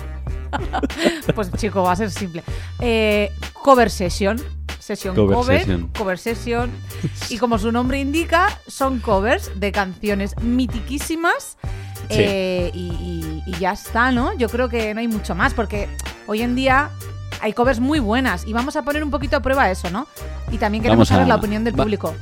Pues 1.34 1.52
chico, 1.52 1.82
va 1.82 1.92
a 1.92 1.96
ser 1.96 2.10
simple. 2.10 2.42
Eh, 2.80 3.30
cover 3.52 3.90
session. 3.90 4.40
Sesión 4.86 5.16
Cover 5.16 5.36
cover, 5.36 5.58
session. 5.60 5.90
cover 5.98 6.18
session. 6.18 6.70
Y 7.30 7.38
como 7.38 7.58
su 7.58 7.72
nombre 7.72 7.98
indica, 7.98 8.60
son 8.68 9.00
covers 9.00 9.50
de 9.58 9.72
canciones 9.72 10.34
mitiquísimas. 10.40 11.56
Sí. 12.08 12.16
eh, 12.20 12.70
y, 12.72 12.78
y- 12.86 13.42
y 13.46 13.52
ya 13.58 13.72
está, 13.72 14.12
¿no? 14.12 14.32
Yo 14.38 14.48
creo 14.48 14.68
que 14.68 14.94
no 14.94 15.00
hay 15.00 15.08
mucho 15.08 15.34
más, 15.34 15.54
porque 15.54 15.88
hoy 16.28 16.40
en 16.42 16.54
día 16.54 16.90
hay 17.40 17.52
covers 17.52 17.80
muy 17.80 17.98
buenas. 17.98 18.46
Y 18.46 18.52
vamos 18.52 18.76
a 18.76 18.82
poner 18.82 19.02
un 19.02 19.10
poquito 19.10 19.36
a 19.36 19.40
prueba 19.40 19.68
eso, 19.70 19.90
¿no? 19.90 20.06
Y 20.52 20.58
también 20.58 20.82
queremos 20.84 20.98
Vamos 21.08 21.10
a- 21.10 21.14
saber 21.14 21.26
la 21.28 21.34
opinión 21.36 21.64
del 21.64 21.74
va- 21.78 21.82
público. 21.82 22.14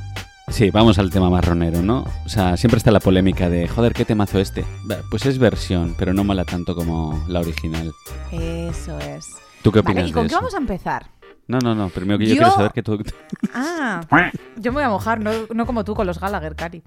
Sí, 0.47 0.69
vamos 0.71 0.97
al 0.99 1.09
tema 1.11 1.29
marronero, 1.29 1.81
¿no? 1.83 2.05
O 2.25 2.29
sea, 2.29 2.55
siempre 2.57 2.77
está 2.79 2.91
la 2.91 2.99
polémica 2.99 3.49
de, 3.49 3.67
joder, 3.67 3.93
¿qué 3.93 4.05
temazo 4.05 4.39
este? 4.39 4.63
Pues 5.11 5.25
es 5.27 5.37
versión, 5.39 5.95
pero 5.97 6.13
no 6.13 6.23
mola 6.23 6.45
tanto 6.45 6.75
como 6.75 7.23
la 7.27 7.39
original. 7.41 7.91
Eso 8.31 8.97
es. 8.99 9.27
¿Tú 9.63 9.71
qué 9.71 9.81
Vale, 9.81 9.93
opinas 10.01 10.09
¿y 10.09 10.13
con 10.13 10.23
de 10.23 10.29
qué 10.29 10.33
eso? 10.35 10.41
vamos 10.41 10.53
a 10.53 10.57
empezar? 10.57 11.07
No, 11.47 11.59
no, 11.59 11.75
no, 11.75 11.89
primero 11.89 12.17
que 12.17 12.25
yo, 12.25 12.35
Yo- 12.35 12.41
quiero 12.41 12.55
saber 12.55 12.71
que 12.71 12.81
tú... 12.83 12.97
Ah, 13.53 14.01
yo 14.57 14.71
me 14.71 14.75
voy 14.77 14.83
a 14.83 14.89
mojar, 14.89 15.19
no, 15.19 15.31
no 15.53 15.65
como 15.65 15.83
tú 15.83 15.93
con 15.93 16.07
los 16.07 16.19
Gallagher, 16.19 16.55
Cari. 16.55 16.81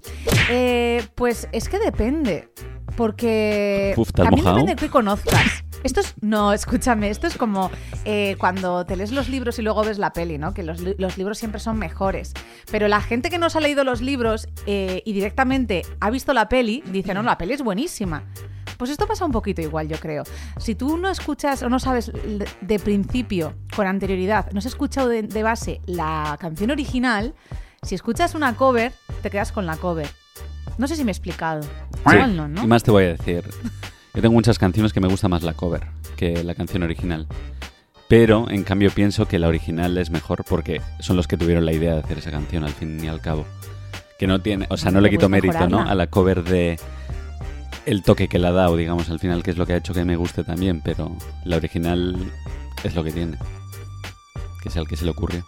Eh, 0.49 1.03
pues 1.15 1.47
es 1.51 1.69
que 1.69 1.79
depende, 1.79 2.49
porque 2.97 3.93
Uf, 3.97 4.11
¿te 4.11 4.21
has 4.21 4.25
también 4.27 4.43
mojado? 4.43 4.55
depende 4.57 4.75
de 4.75 4.79
qué 4.87 4.91
conozcas. 4.91 5.63
Esto 5.83 6.01
es, 6.01 6.13
no, 6.21 6.51
escúchame, 6.51 7.09
esto 7.09 7.27
es 7.27 7.37
como 7.37 7.71
eh, 8.05 8.35
cuando 8.37 8.85
te 8.85 8.95
lees 8.95 9.11
los 9.11 9.29
libros 9.29 9.59
y 9.59 9.61
luego 9.61 9.83
ves 9.83 9.97
la 9.97 10.11
peli, 10.11 10.37
¿no? 10.37 10.53
Que 10.53 10.63
los, 10.63 10.81
los 10.81 11.17
libros 11.17 11.37
siempre 11.37 11.59
son 11.59 11.77
mejores. 11.77 12.33
Pero 12.71 12.87
la 12.87 13.01
gente 13.01 13.29
que 13.29 13.37
no 13.37 13.49
se 13.49 13.57
ha 13.57 13.61
leído 13.61 13.83
los 13.83 14.01
libros 14.01 14.49
eh, 14.65 15.01
y 15.05 15.13
directamente 15.13 15.83
ha 15.99 16.09
visto 16.09 16.33
la 16.33 16.49
peli, 16.49 16.83
dice, 16.87 17.13
no, 17.13 17.23
la 17.23 17.37
peli 17.37 17.53
es 17.53 17.61
buenísima. 17.61 18.23
Pues 18.77 18.91
esto 18.91 19.07
pasa 19.07 19.25
un 19.25 19.31
poquito 19.31 19.61
igual, 19.61 19.87
yo 19.89 19.97
creo. 19.97 20.23
Si 20.57 20.75
tú 20.75 20.97
no 20.97 21.09
escuchas 21.09 21.63
o 21.63 21.69
no 21.69 21.79
sabes 21.79 22.11
de 22.61 22.79
principio, 22.79 23.53
con 23.75 23.87
anterioridad, 23.87 24.51
no 24.51 24.59
has 24.59 24.65
escuchado 24.65 25.09
de, 25.09 25.23
de 25.23 25.43
base 25.43 25.81
la 25.85 26.37
canción 26.39 26.71
original, 26.71 27.35
si 27.81 27.95
escuchas 27.95 28.35
una 28.35 28.55
cover, 28.55 28.93
te 29.21 29.29
quedas 29.29 29.51
con 29.51 29.65
la 29.65 29.75
cover. 29.77 30.09
No 30.77 30.87
sé 30.87 30.95
si 30.95 31.03
me 31.03 31.11
he 31.11 31.13
explicado. 31.13 31.67
Igual 32.01 32.37
no, 32.37 32.47
¿no? 32.47 32.63
Y 32.63 32.67
más 32.67 32.83
te 32.83 32.91
voy 32.91 33.03
a 33.03 33.07
decir. 33.07 33.43
Yo 34.19 34.23
tengo 34.23 34.33
muchas 34.33 34.59
canciones 34.59 34.91
que 34.91 34.99
me 34.99 35.07
gusta 35.07 35.29
más 35.29 35.43
la 35.43 35.53
cover 35.53 35.87
que 36.17 36.43
la 36.43 36.53
canción 36.53 36.83
original. 36.83 37.25
Pero, 38.09 38.49
en 38.49 38.65
cambio, 38.65 38.91
pienso 38.91 39.29
que 39.29 39.39
la 39.39 39.47
original 39.47 39.97
es 39.97 40.09
mejor 40.09 40.43
porque 40.43 40.81
son 40.99 41.15
los 41.15 41.25
que 41.25 41.37
tuvieron 41.37 41.65
la 41.65 41.71
idea 41.71 41.93
de 41.93 42.01
hacer 42.01 42.17
esa 42.17 42.29
canción 42.29 42.65
al 42.65 42.73
fin 42.73 43.01
y 43.01 43.07
al 43.07 43.21
cabo. 43.21 43.45
Que 44.17 44.27
no 44.27 44.41
tiene, 44.41 44.67
o 44.69 44.75
sea, 44.75 44.91
no 44.91 44.99
le 44.99 45.07
Pero 45.07 45.19
quito 45.19 45.29
mérito, 45.29 45.69
¿no? 45.69 45.79
A 45.79 45.95
la 45.95 46.07
cover 46.07 46.43
de 46.43 46.77
el 47.85 48.03
toque 48.03 48.27
que 48.27 48.39
le 48.39 48.47
ha 48.47 48.51
dado, 48.51 48.75
digamos, 48.75 49.09
al 49.09 49.19
final, 49.19 49.41
que 49.41 49.51
es 49.51 49.57
lo 49.57 49.65
que 49.65 49.71
ha 49.71 49.77
hecho 49.77 49.93
que 49.93 50.03
me 50.03 50.17
guste 50.17 50.43
también, 50.43 50.81
pero 50.83 51.15
la 51.45 51.55
original 51.55 52.17
es 52.83 52.95
lo 52.95 53.05
que 53.05 53.13
tiene. 53.13 53.37
Que 54.61 54.67
es 54.67 54.75
el 54.75 54.85
que 54.85 54.97
se 54.97 55.05
le 55.05 55.11
ocurrió. 55.11 55.45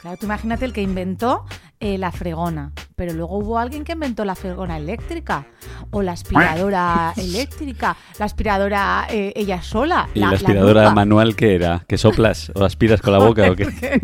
Claro, 0.00 0.16
tú 0.16 0.24
imagínate 0.24 0.64
el 0.64 0.72
que 0.72 0.80
inventó 0.80 1.44
eh, 1.80 1.98
la 1.98 2.12
fregona, 2.12 2.72
pero 3.02 3.14
luego 3.14 3.36
hubo 3.38 3.58
alguien 3.58 3.82
que 3.82 3.94
inventó 3.94 4.24
la 4.24 4.36
fregona 4.36 4.76
eléctrica 4.76 5.44
o 5.90 6.02
la 6.02 6.12
aspiradora 6.12 7.12
eléctrica, 7.16 7.96
la 8.16 8.26
aspiradora 8.26 9.08
eh, 9.10 9.32
ella 9.34 9.60
sola. 9.60 10.08
¿Y 10.14 10.20
la, 10.20 10.30
aspiradora 10.30 10.94
manual 10.94 11.34
qué 11.34 11.56
era? 11.56 11.84
¿Que 11.88 11.98
soplas 11.98 12.52
o 12.54 12.62
aspiras 12.62 13.02
con 13.02 13.12
la 13.12 13.18
boca 13.18 13.50
o 13.50 13.56
qué? 13.56 13.66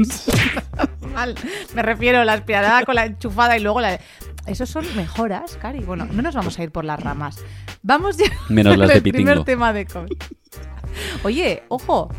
Mal. 1.15 1.37
Me 1.77 1.83
refiero 1.83 2.19
a 2.19 2.25
la 2.25 2.33
aspiradora 2.33 2.85
con 2.85 2.97
la 2.97 3.07
enchufada 3.07 3.57
y 3.57 3.61
luego 3.61 3.81
la... 3.81 4.01
Esos 4.47 4.69
son 4.69 4.85
mejoras, 4.97 5.57
Cari. 5.63 5.79
Bueno, 5.79 6.09
no 6.11 6.21
nos 6.21 6.35
vamos 6.35 6.59
a 6.59 6.65
ir 6.65 6.73
por 6.73 6.85
las 6.85 6.99
ramas. 6.99 7.39
Vamos 7.83 8.17
ya 8.17 8.25
Menos 8.49 8.77
las 8.77 8.89
de 8.89 8.95
el 8.97 9.03
primer 9.03 9.45
tema 9.45 9.73
de 9.73 9.87
COVID. 9.87 10.19
Oye, 11.23 11.63
ojo, 11.69 12.11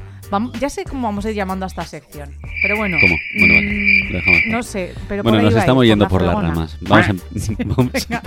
Ya 0.60 0.70
sé 0.70 0.84
cómo 0.84 1.08
vamos 1.08 1.26
a 1.26 1.30
ir 1.32 1.36
llamando 1.36 1.66
a 1.66 1.68
esta 1.68 1.84
sección. 1.86 2.30
Pero 2.62 2.78
bueno. 2.78 2.98
¿Cómo? 3.02 3.16
Bueno, 3.40 3.54
vale, 3.56 3.68
mm, 3.72 4.08
lo 4.12 4.18
dejamos. 4.20 4.40
No 4.50 4.64
sé, 4.64 4.94
pero 5.08 5.24
bueno, 5.24 5.38
por 5.38 5.40
ahí 5.40 5.46
nos 5.46 5.54
va 5.56 5.58
a 5.58 5.62
estamos 5.62 5.86
yendo 5.86 6.08
por 6.08 6.22
las 6.22 6.32
fregona. 6.36 6.50
ramas. 6.54 6.78
Vamos 6.82 7.08
a, 7.08 7.10
em- 7.12 7.58
vamos, 7.76 7.92
Venga, 7.94 8.24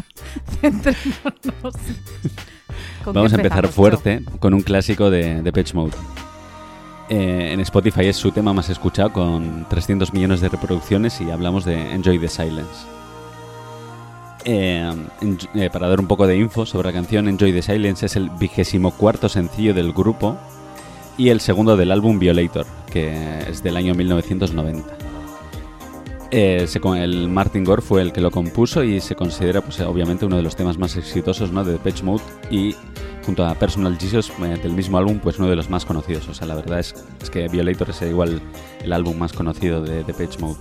centrémonos. 0.61 1.75
¿Con 3.05 3.13
qué 3.15 3.19
vamos 3.19 3.33
a 3.33 3.37
empezar 3.37 3.65
empezamos, 3.65 3.71
fuerte 3.75 4.23
con 4.39 4.55
un 4.55 4.63
clásico 4.63 5.11
de 5.11 5.43
Depeche 5.43 5.75
Mode. 5.75 5.93
Eh, 7.09 7.51
en 7.53 7.61
Spotify 7.61 8.07
es 8.07 8.17
su 8.17 8.31
tema 8.33 8.53
más 8.53 8.71
escuchado 8.71 9.13
con 9.13 9.67
300 9.69 10.13
millones 10.13 10.41
de 10.41 10.49
reproducciones 10.49 11.21
y 11.21 11.31
hablamos 11.31 11.65
de 11.65 11.93
Enjoy 11.93 12.19
the 12.19 12.29
Silence. 12.29 12.87
Eh, 14.45 14.93
en- 15.21 15.39
eh, 15.55 15.71
para 15.71 15.89
dar 15.89 16.01
un 16.01 16.07
poco 16.09 16.27
de 16.27 16.37
info 16.37 16.65
sobre 16.67 16.89
la 16.89 16.93
canción, 16.93 17.29
Enjoy 17.29 17.53
the 17.53 17.63
Silence 17.63 18.07
es 18.07 18.17
el 18.17 18.31
vigésimo 18.31 18.91
cuarto 18.93 19.29
sencillo 19.29 19.75
del 19.75 19.93
grupo 19.93 20.37
y 21.19 21.29
el 21.29 21.41
segundo 21.41 21.77
del 21.77 21.91
álbum 21.93 22.19
Violator, 22.19 22.67
que 22.91 23.41
es 23.49 23.63
del 23.63 23.77
año 23.77 23.95
1990. 23.95 24.97
Eh, 26.35 26.67
el 26.97 27.29
Martin 27.29 27.63
Gore 27.65 27.83
fue 27.83 28.01
el 28.01 28.13
que 28.13 28.23
lo 28.23 28.31
compuso 28.31 28.83
y 28.83 29.01
se 29.01 29.15
considera, 29.15 29.61
pues, 29.61 29.79
obviamente, 29.81 30.25
uno 30.25 30.37
de 30.37 30.43
los 30.43 30.57
temas 30.57 30.79
más 30.79 30.97
exitosos 30.97 31.53
¿no? 31.53 31.63
de 31.63 31.73
Depeche 31.73 32.03
Mode 32.05 32.23
y 32.51 32.75
junto 33.27 33.45
a 33.47 33.55
Personal 33.55 33.99
Jesus 33.99 34.33
eh, 34.43 34.59
del 34.63 34.73
mismo 34.73 34.97
álbum, 34.97 35.19
pues 35.19 35.39
uno 35.39 35.49
de 35.49 35.57
los 35.57 35.69
más 35.69 35.85
conocidos. 35.85 36.27
O 36.29 36.35
sea, 36.35 36.47
la 36.47 36.55
verdad 36.55 36.79
es, 36.81 36.95
es 37.23 37.29
que 37.29 37.49
Violator 37.49 37.91
es 37.91 38.01
igual 38.03 38.41
el 38.83 38.93
álbum 38.95 39.17
más 39.19 39.35
conocido 39.35 39.83
de 39.83 40.05
Depeche 40.05 40.39
Mode. 40.39 40.59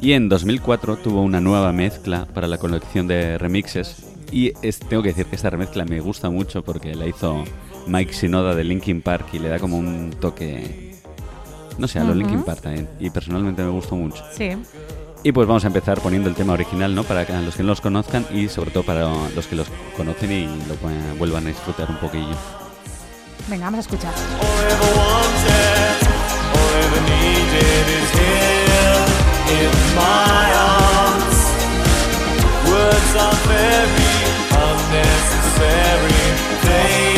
Y 0.00 0.12
en 0.12 0.28
2004 0.28 0.96
tuvo 0.96 1.22
una 1.22 1.40
nueva 1.40 1.72
mezcla 1.72 2.26
para 2.34 2.48
la 2.48 2.58
colección 2.58 3.06
de 3.06 3.38
remixes. 3.38 4.06
Y 4.32 4.52
es- 4.62 4.80
tengo 4.80 5.02
que 5.02 5.10
decir 5.10 5.26
que 5.26 5.36
esta 5.36 5.50
remezcla 5.50 5.84
me 5.84 6.00
gusta 6.00 6.30
mucho 6.30 6.62
porque 6.62 6.94
la 6.96 7.06
hizo 7.06 7.44
Mike 7.86 8.12
Shinoda 8.12 8.54
de 8.54 8.64
Linkin 8.64 9.02
Park 9.02 9.28
y 9.32 9.38
le 9.38 9.48
da 9.48 9.58
como 9.58 9.78
un 9.78 10.14
toque, 10.20 10.94
no 11.78 11.88
sé, 11.88 11.98
a 11.98 12.04
lo 12.04 12.10
Ujú. 12.10 12.18
Linkin 12.20 12.42
Park 12.42 12.62
también. 12.62 12.88
Y 13.00 13.10
personalmente 13.10 13.62
me 13.62 13.70
gustó 13.70 13.96
mucho. 13.96 14.22
Sí. 14.36 14.50
Y 15.22 15.32
pues 15.32 15.46
vamos 15.46 15.64
a 15.64 15.66
empezar 15.66 16.00
poniendo 16.00 16.28
el 16.30 16.34
tema 16.34 16.54
original, 16.54 16.94
¿no? 16.94 17.04
Para 17.04 17.24
los 17.42 17.54
que 17.54 17.62
no 17.62 17.68
los 17.68 17.80
conozcan 17.82 18.24
y 18.32 18.48
sobre 18.48 18.70
todo 18.70 18.84
para 18.84 19.06
los 19.34 19.46
que 19.46 19.54
los 19.56 19.68
conocen 19.96 20.32
y 20.32 20.46
lo 20.68 20.74
puedan- 20.76 21.18
vuelvan 21.18 21.44
a 21.44 21.48
disfrutar 21.48 21.90
un 21.90 21.96
poquillo. 21.98 22.34
Venga, 23.48 23.64
vamos 23.66 23.78
a 23.78 23.80
escuchar. 23.80 24.12
Words 32.70 33.14
are 33.16 33.36
very 33.48 34.12
unnecessary, 34.64 36.22
they 36.64 37.09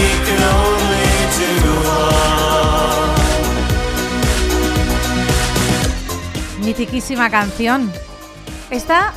Mitiquísima 6.77 7.29
canción. 7.29 7.93
Esta. 8.71 9.13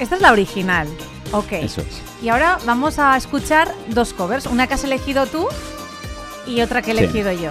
Esta 0.00 0.14
es 0.16 0.22
la 0.22 0.32
original. 0.32 0.88
Ok. 1.30 1.52
Eso 1.52 1.82
es. 1.82 2.00
Y 2.22 2.30
ahora 2.30 2.58
vamos 2.64 2.98
a 2.98 3.14
escuchar 3.18 3.74
dos 3.88 4.14
covers. 4.14 4.46
Una 4.46 4.66
que 4.66 4.72
has 4.72 4.84
elegido 4.84 5.26
tú 5.26 5.46
y 6.46 6.62
otra 6.62 6.80
que 6.80 6.92
he 6.92 6.94
Sí. 6.94 7.00
elegido 7.00 7.32
yo. 7.32 7.50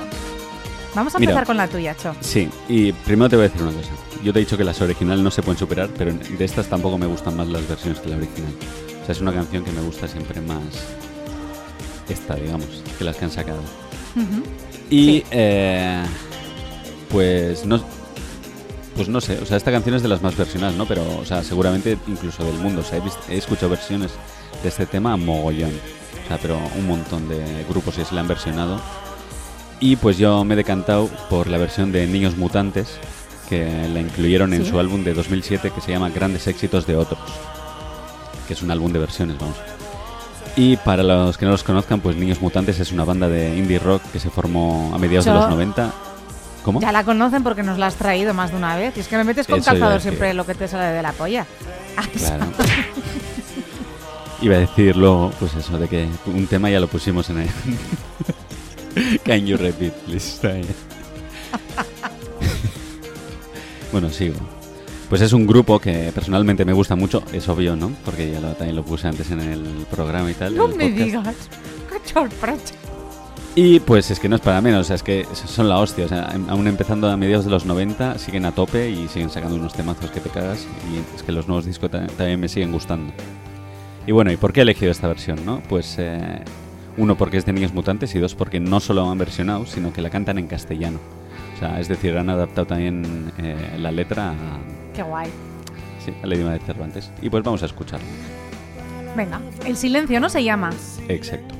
Vamos 0.96 1.13
a 1.13 1.20
Mira. 1.20 1.32
empezar 1.34 1.46
con 1.46 1.58
la 1.58 1.67
tuya, 1.67 1.96
Cho. 1.96 2.15
Sí, 2.22 2.50
y 2.67 2.91
primero 2.91 3.30
te 3.30 3.36
voy 3.36 3.46
a 3.46 3.50
decir 3.50 3.62
una 3.62 3.72
cosa. 3.72 3.91
Yo 4.24 4.34
te 4.34 4.39
he 4.39 4.46
dicho 4.46 4.58
que 4.58 4.63
las 4.63 4.82
originales 4.82 5.24
no 5.24 5.30
se 5.30 5.44
pueden 5.44 5.60
superar, 5.60 5.89
pero 5.96 6.12
de 6.12 6.44
estas 6.44 6.65
tampoco 6.65 6.98
me 6.98 7.06
gustan 7.06 7.38
más 7.38 7.48
las 7.50 7.67
versiones 7.67 8.00
que 8.00 8.10
la 8.10 8.15
original. 8.17 8.52
O 9.04 9.06
sea, 9.06 9.13
es 9.13 9.22
una 9.22 9.32
canción 9.32 9.63
que 9.63 9.72
me 9.72 9.82
gusta 9.82 10.08
siempre 10.08 10.41
más 10.41 10.58
esta, 12.10 12.34
digamos, 12.34 12.65
que 12.98 13.04
las 13.04 13.15
que 13.15 13.26
han 13.26 13.32
sacado. 13.32 13.62
Y 14.89 15.06
Sí. 15.20 15.24
eh, 15.30 16.04
pues 17.10 17.63
no 17.65 18.01
pues 18.95 19.08
no 19.08 19.21
sé, 19.21 19.39
o 19.41 19.45
sea, 19.45 19.58
esta 19.58 19.71
canción 19.71 19.95
es 19.95 20.04
de 20.04 20.08
las 20.10 20.21
más 20.21 20.36
versionadas, 20.36 20.75
¿no? 20.75 20.86
Pero, 20.86 21.04
o 21.19 21.25
sea, 21.25 21.43
seguramente 21.43 21.97
incluso 22.08 22.43
del 22.43 22.56
mundo. 22.56 22.82
O 22.82 22.84
sea, 22.84 23.01
he, 23.30 23.38
escuchado 23.38 23.69
versiones 23.69 24.12
de 24.62 24.69
este 24.69 24.86
tema 24.86 25.13
a 25.13 25.17
mogollón. 25.17 25.71
O 26.23 26.27
sea, 26.27 26.38
pero 26.41 26.60
un 26.77 26.88
montón 26.88 27.27
de 27.30 27.65
grupos 27.69 27.95
que 27.95 28.06
se 28.06 28.13
la 28.15 28.21
han 28.21 28.27
versionado. 28.27 28.80
Y 29.80 29.95
pues 29.95 30.17
yo 30.17 30.43
me 30.43 30.54
he 30.54 30.58
decantado 30.58 31.10
por 31.30 31.47
la 31.47 31.58
versión 31.58 31.91
de 31.91 32.06
Niños 32.06 32.38
Mutantes, 32.38 32.99
que 33.49 33.88
la 33.91 33.99
incluyeron 33.99 34.54
en 34.54 34.63
Sí. 34.63 34.69
su 34.69 34.80
álbum 34.80 35.04
de 35.04 35.13
2007 35.13 35.71
que 35.71 35.82
se 35.82 35.91
llama 35.91 36.10
Grandes 36.10 36.47
Éxitos 36.47 36.86
de 36.86 36.95
Otros. 36.95 37.19
Que 38.47 38.54
es 38.54 38.62
un 38.62 38.71
álbum 38.71 38.91
de 38.93 38.99
versiones, 38.99 39.38
vamos. 39.39 39.56
Y 40.56 40.75
para 40.77 41.01
los 41.01 41.38
que 41.38 41.45
no 41.45 41.51
los 41.51 41.63
conozcan, 41.63 42.01
pues 42.01 42.17
Niños 42.17 42.41
Mutantes 42.41 42.80
es 42.80 42.91
una 42.91 43.06
banda 43.06 43.30
de 43.30 43.56
indie 43.58 43.80
rock 43.80 44.01
que 44.12 44.19
se 44.19 44.30
formó 44.30 44.91
a 44.93 44.97
mediados 44.97 45.25
de 45.25 45.34
los 45.34 45.49
90. 45.49 45.91
¿Cómo? 46.63 46.80
Ya 46.82 46.91
la 46.91 47.04
conocen 47.04 47.43
porque 47.43 47.63
nos 47.63 47.78
la 47.78 47.88
has 47.88 47.95
traído 47.95 48.34
más 48.34 48.52
de 48.52 48.58
una 48.58 48.76
vez. 48.76 48.95
Y 48.97 49.00
es 49.02 49.08
que 49.08 49.17
me 49.17 49.24
metes 49.24 49.47
con 49.47 49.60
Eso 49.60 49.71
calzador 49.71 50.00
siempre 50.02 50.34
lo 50.34 50.45
que 50.45 50.54
te 50.56 50.67
sale 50.67 50.93
de 50.95 51.02
la 51.02 51.12
polla. 51.13 51.45
Ah, 51.97 52.04
Claro. 52.13 52.45
Iba 54.41 54.56
a 54.56 54.60
decir 54.60 54.95
luego, 54.95 55.32
pues 55.39 55.54
eso, 55.56 55.78
de 55.78 55.88
que 55.88 56.08
un 56.26 56.47
tema 56.47 56.69
ya 56.69 56.80
lo 56.80 56.88
pusimos 56.88 57.30
en 57.30 57.39
el... 57.41 57.50
Can 59.24 59.45
you 59.45 59.56
repeat, 59.58 59.93
please? 60.06 60.39
Bueno, 63.91 64.10
sigo. 64.10 64.36
Pues 65.10 65.21
es 65.21 65.34
un 65.34 65.45
grupo 65.45 65.80
que 65.80 66.12
personalmente 66.15 66.63
me 66.63 66.71
gusta 66.71 66.95
mucho, 66.95 67.21
es 67.34 67.50
obvio, 67.50 67.76
¿no? 67.76 67.91
Porque 68.06 68.32
ya 68.32 68.39
lo, 68.39 68.54
también 68.54 68.78
lo 68.78 68.84
puse 68.84 69.08
antes 69.10 69.30
en 69.32 69.41
el 69.41 69.86
programa 69.91 70.32
y 70.32 70.34
tal. 70.34 70.56
No 70.56 70.69
me 70.69 70.88
podcast. 70.89 70.95
digas. 70.95 71.36
¡Qué 71.89 72.10
sorpresa! 72.10 72.74
Y 73.54 73.82
pues 73.82 74.10
es 74.12 74.20
que 74.20 74.30
no 74.30 74.38
es 74.38 74.42
para 74.42 74.62
menos, 74.62 74.80
o 74.82 74.84
sea, 74.86 74.96
es 74.96 75.04
que 75.04 75.26
son 75.34 75.68
la 75.68 75.78
hostia. 75.80 76.06
O 76.06 76.08
sea, 76.08 76.34
aún 76.48 76.68
empezando 76.68 77.10
a 77.10 77.18
mediados 77.18 77.44
de 77.46 77.52
los 77.52 77.66
90, 77.66 78.18
siguen 78.18 78.46
a 78.46 78.54
tope 78.54 78.90
y 78.90 79.10
siguen 79.10 79.30
sacando 79.30 79.56
unos 79.58 79.74
temazos 79.74 80.10
que 80.10 80.22
te 80.22 80.30
cagas. 80.30 80.66
Y 80.92 81.16
es 81.16 81.22
que 81.24 81.34
los 81.34 81.48
nuevos 81.48 81.66
discos 81.66 81.92
ta- 81.92 82.08
también 82.08 82.40
me 82.40 82.48
siguen 82.48 82.72
gustando. 82.72 83.12
Y 84.08 84.14
bueno, 84.14 84.32
¿y 84.32 84.38
por 84.38 84.54
qué 84.54 84.62
he 84.62 84.64
elegido 84.64 84.90
esta 84.92 85.08
versión, 85.10 85.46
no? 85.46 85.62
Pues 85.68 85.96
eh, 86.00 86.40
uno, 86.98 87.18
porque 87.18 87.38
es 87.38 87.46
de 87.46 87.52
Niños 87.52 87.74
Mutantes 87.74 88.16
y 88.16 88.20
dos, 88.20 88.36
porque 88.36 88.60
no 88.62 88.80
solo 88.80 89.10
han 89.12 89.18
versionado, 89.18 89.66
sino 89.66 89.92
que 89.92 90.02
la 90.02 90.10
cantan 90.10 90.38
en 90.40 90.48
castellano. 90.48 91.00
O 91.56 91.60
sea, 91.60 91.80
es 91.82 91.90
decir, 91.90 92.18
han 92.18 92.30
adaptado 92.30 92.68
también 92.68 93.34
eh, 93.38 93.76
la 93.78 93.92
letra 93.92 94.30
a, 94.32 94.36
¡Qué 94.96 95.04
guay! 95.04 95.30
sí, 96.06 96.14
al 96.24 96.34
idioma 96.34 96.54
de 96.54 96.60
Cervantes. 96.60 97.12
Y 97.22 97.30
pues 97.30 97.44
vamos 97.44 97.62
a 97.64 97.66
escucharlo. 97.66 98.08
Venga, 99.16 99.42
el 99.66 99.76
silencio 99.76 100.22
no 100.22 100.30
se 100.30 100.42
llama. 100.42 100.70
Exacto. 101.10 101.54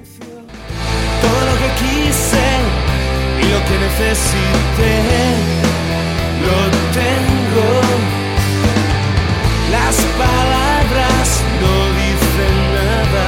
Lo 3.52 3.60
que 3.68 3.78
necesité 3.88 4.96
lo 6.46 6.60
tengo. 7.00 7.70
Las 9.76 9.96
palabras 10.24 11.26
no 11.64 11.74
dicen 12.02 12.56
nada, 12.80 13.26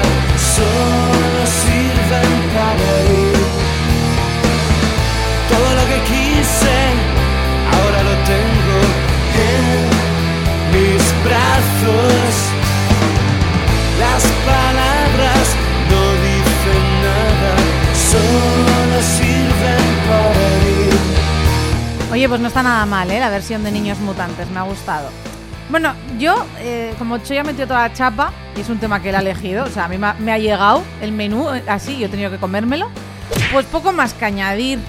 solo 0.55 1.41
sirven 1.63 2.31
para 2.57 2.89
ir. 3.25 3.43
Todo 5.51 5.69
lo 5.79 5.83
que 5.91 5.99
quise, 6.13 6.77
ahora 7.75 7.99
lo 8.09 8.15
tengo 8.33 8.77
en 9.51 9.79
mis 10.75 11.03
brazos. 11.27 12.33
Las 14.03 14.23
palabras 14.47 14.82
Oye, 22.23 22.29
pues 22.29 22.39
no 22.39 22.47
está 22.47 22.63
nada 22.63 22.86
mal, 22.86 23.12
¿eh? 23.12 23.19
La 23.19 23.29
versión 23.29 23.65
de 23.65 23.71
Niños 23.71 23.99
Mutantes, 23.99 24.49
me 24.49 24.57
ha 24.57 24.63
gustado. 24.63 25.09
Bueno, 25.69 25.93
yo, 26.17 26.45
eh, 26.59 26.93
como 26.97 27.17
Cho 27.17 27.33
ya 27.33 27.43
metió 27.43 27.67
toda 27.67 27.89
la 27.89 27.93
chapa, 27.93 28.31
y 28.55 28.62
es 28.62 28.69
un 28.69 28.77
tema 28.77 29.01
que 29.01 29.09
él 29.09 29.15
ha 29.15 29.19
elegido, 29.19 29.65
o 29.65 29.67
sea, 29.67 29.83
a 29.83 29.88
mí 29.89 29.97
me 29.97 30.07
ha, 30.07 30.36
ha 30.36 30.38
llegado 30.38 30.83
el 31.01 31.12
menú 31.12 31.53
eh, 31.53 31.62
así, 31.67 31.97
yo 31.97 32.05
he 32.05 32.09
tenido 32.09 32.31
que 32.31 32.38
comérmelo, 32.38 32.88
pues 33.51 33.65
poco 33.65 33.91
más 33.91 34.13
que 34.13 34.23
añadir. 34.23 34.79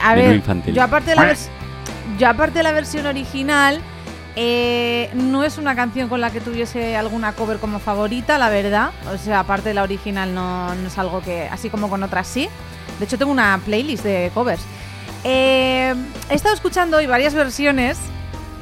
A 0.00 0.14
Menú 0.14 0.28
ver, 0.28 0.36
infantil. 0.36 0.72
yo 0.72 0.84
aparte 0.84 1.10
de 1.10 1.16
la, 1.16 1.32
vers- 1.32 1.48
yo 2.16 2.28
aparte 2.28 2.58
de 2.58 2.62
la 2.62 2.70
versión 2.70 3.06
original, 3.06 3.80
eh, 4.36 5.10
no 5.14 5.42
es 5.42 5.58
una 5.58 5.74
canción 5.74 6.08
con 6.08 6.20
la 6.20 6.30
que 6.30 6.40
tuviese 6.40 6.96
alguna 6.96 7.32
cover 7.32 7.58
como 7.58 7.80
favorita, 7.80 8.38
la 8.38 8.50
verdad. 8.50 8.90
O 9.12 9.18
sea, 9.18 9.40
aparte 9.40 9.70
de 9.70 9.74
la 9.74 9.82
original 9.82 10.32
no, 10.32 10.72
no 10.76 10.86
es 10.86 10.96
algo 10.96 11.22
que, 11.22 11.48
así 11.50 11.70
como 11.70 11.90
con 11.90 12.04
otras 12.04 12.28
sí. 12.28 12.48
De 13.00 13.04
hecho, 13.04 13.18
tengo 13.18 13.32
una 13.32 13.60
playlist 13.64 14.04
de 14.04 14.30
covers. 14.32 14.62
Eh, 15.24 15.94
he 16.30 16.34
estado 16.34 16.54
escuchando 16.54 16.96
hoy 16.96 17.06
varias 17.06 17.34
versiones 17.34 17.98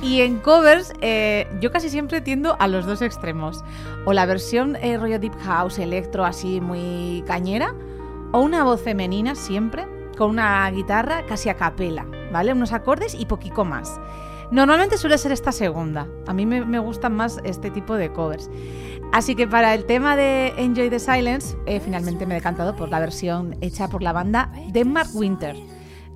y 0.02 0.20
en 0.20 0.38
covers 0.38 0.92
eh, 1.00 1.48
yo 1.60 1.70
casi 1.72 1.90
siempre 1.90 2.20
tiendo 2.20 2.56
a 2.58 2.68
los 2.68 2.86
dos 2.86 3.02
extremos. 3.02 3.64
O 4.04 4.12
la 4.12 4.26
versión 4.26 4.76
eh, 4.76 4.98
rollo 4.98 5.18
deep 5.18 5.36
house, 5.40 5.78
electro, 5.78 6.24
así 6.24 6.60
muy 6.60 7.24
cañera, 7.26 7.74
o 8.32 8.40
una 8.40 8.64
voz 8.64 8.82
femenina 8.82 9.34
siempre, 9.34 9.86
con 10.16 10.30
una 10.30 10.70
guitarra 10.70 11.26
casi 11.26 11.48
a 11.48 11.54
capela, 11.54 12.06
¿vale? 12.32 12.52
Unos 12.52 12.72
acordes 12.72 13.14
y 13.14 13.26
poquito 13.26 13.64
más. 13.64 14.00
Normalmente 14.50 14.96
suele 14.96 15.18
ser 15.18 15.32
esta 15.32 15.50
segunda. 15.50 16.06
A 16.26 16.32
mí 16.32 16.46
me, 16.46 16.78
gustan 16.78 17.14
más 17.14 17.40
este 17.42 17.70
tipo 17.70 17.96
de 17.96 18.12
covers. 18.12 18.48
Así 19.12 19.34
que 19.34 19.48
para 19.48 19.74
el 19.74 19.86
tema 19.86 20.16
de 20.16 20.54
Enjoy 20.56 20.88
the 20.88 21.00
Silence, 21.00 21.56
eh, 21.66 21.80
finalmente 21.80 22.26
me 22.26 22.34
he 22.34 22.38
decantado 22.38 22.76
por 22.76 22.88
la 22.88 23.00
versión 23.00 23.56
hecha 23.60 23.88
por 23.88 24.02
la 24.02 24.12
banda 24.12 24.52
de 24.68 24.84
Mark 24.84 25.10
Winter. 25.14 25.56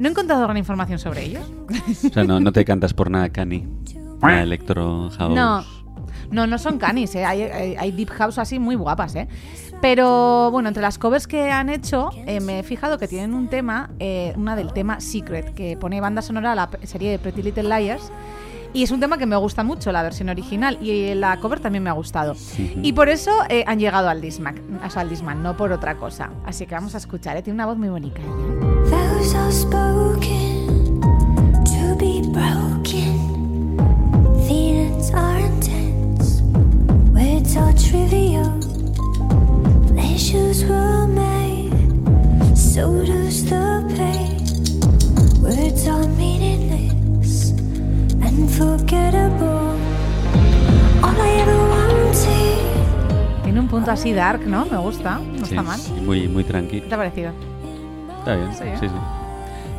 No 0.00 0.08
he 0.08 0.10
encontrado 0.10 0.42
gran 0.42 0.56
información 0.56 0.98
sobre 0.98 1.24
ellos. 1.26 1.44
O 1.88 2.08
sea, 2.08 2.24
no, 2.24 2.40
no 2.40 2.50
te 2.52 2.64
cantas 2.64 2.92
por 2.94 3.10
nada 3.10 3.28
Cani. 3.28 3.68
Nada 4.20 4.42
electro 4.42 5.10
house. 5.16 5.34
No, 5.34 5.62
no, 6.30 6.46
no 6.46 6.58
son 6.58 6.78
canis, 6.78 7.14
¿eh? 7.14 7.24
hay, 7.24 7.42
hay- 7.42 7.76
hay 7.76 7.92
deep 7.92 8.10
house 8.10 8.38
así 8.38 8.58
muy 8.58 8.74
guapas, 8.76 9.14
¿eh? 9.14 9.28
Pero 9.80 10.50
bueno, 10.50 10.68
entre 10.68 10.82
las 10.82 10.98
covers 10.98 11.26
que 11.26 11.50
han 11.50 11.68
hecho, 11.70 12.10
eh, 12.26 12.40
me 12.40 12.58
he 12.58 12.62
fijado 12.62 12.98
que 12.98 13.08
tienen 13.08 13.32
un 13.34 13.48
tema, 13.48 13.90
eh, 13.98 14.32
una 14.36 14.56
del 14.56 14.72
tema 14.72 15.00
Secret, 15.00 15.54
que 15.54 15.76
pone 15.78 16.00
banda 16.00 16.20
sonora 16.22 16.52
a 16.52 16.54
la 16.54 16.70
serie 16.84 17.10
de 17.10 17.18
Pretty 17.18 17.42
Little 17.42 17.62
Liars. 17.64 18.10
Y 18.72 18.82
es 18.84 18.90
un 18.92 19.00
tema 19.00 19.18
que 19.18 19.26
me 19.26 19.36
gusta 19.36 19.64
mucho, 19.64 19.90
la 19.90 20.02
versión 20.02 20.28
original, 20.28 20.78
y 20.80 21.14
la 21.14 21.38
cover 21.40 21.58
también 21.60 21.82
me 21.82 21.90
ha 21.90 21.94
gustado. 21.94 22.36
Y 22.82 22.92
por 22.92 23.08
eso 23.08 23.32
eh, 23.48 23.64
han 23.66 23.78
llegado 23.80 24.08
al 24.08 24.20
Disman, 24.20 24.80
o 24.86 24.88
sea, 24.90 25.02
al 25.02 25.08
Disman, 25.08 25.42
no 25.42 25.56
por 25.56 25.72
otra 25.72 25.96
cosa. 25.96 26.30
Así 26.46 26.66
que 26.66 26.74
vamos 26.74 26.94
a 26.94 26.98
escuchar, 26.98 27.36
¿eh? 27.36 27.42
tiene 27.42 27.54
una 27.56 27.66
voz 27.66 27.78
muy 27.78 27.88
bonita. 27.88 28.20
ella, 28.20 28.96
¿eh? 28.96 28.99
Vows 29.20 29.35
are 29.35 29.52
spoken 29.52 31.00
to 31.72 31.94
be 31.98 32.22
broken. 32.33 33.76
Feelings 34.48 35.11
are 35.12 35.38
intense. 35.38 36.40
Words 37.12 37.54
are 37.56 37.74
trivial. 37.74 38.50
Pleasures 39.88 40.64
were 40.64 41.06
made. 41.06 41.70
So 42.56 43.04
does 43.04 43.44
the 43.44 43.85
pain. 43.94 44.40
Words 45.42 45.87
are 45.87 46.06
meaningless 46.16 47.50
and 48.22 48.48
forgettable. 48.50 49.76
All 51.04 51.20
I 51.20 51.30
ever 51.42 51.59
wanted. 51.68 53.44
Tiene 53.44 53.61
un 53.61 53.68
punto 53.68 53.90
así 53.90 54.14
dark, 54.14 54.46
¿no? 54.46 54.64
Me 54.64 54.78
gusta, 54.78 55.18
no 55.18 55.44
Sí, 55.44 55.50
está 55.56 55.62
mal. 55.62 55.78
muy, 56.06 56.26
muy 56.26 56.42
tranqui. 56.44 56.80
¿Qué 56.80 56.88
te 56.88 56.94
ha 56.94 56.98
parecido? 56.98 57.49
Está 58.20 58.37
bien, 58.37 58.54
Sí, 58.54 58.64
sí, 58.80 58.87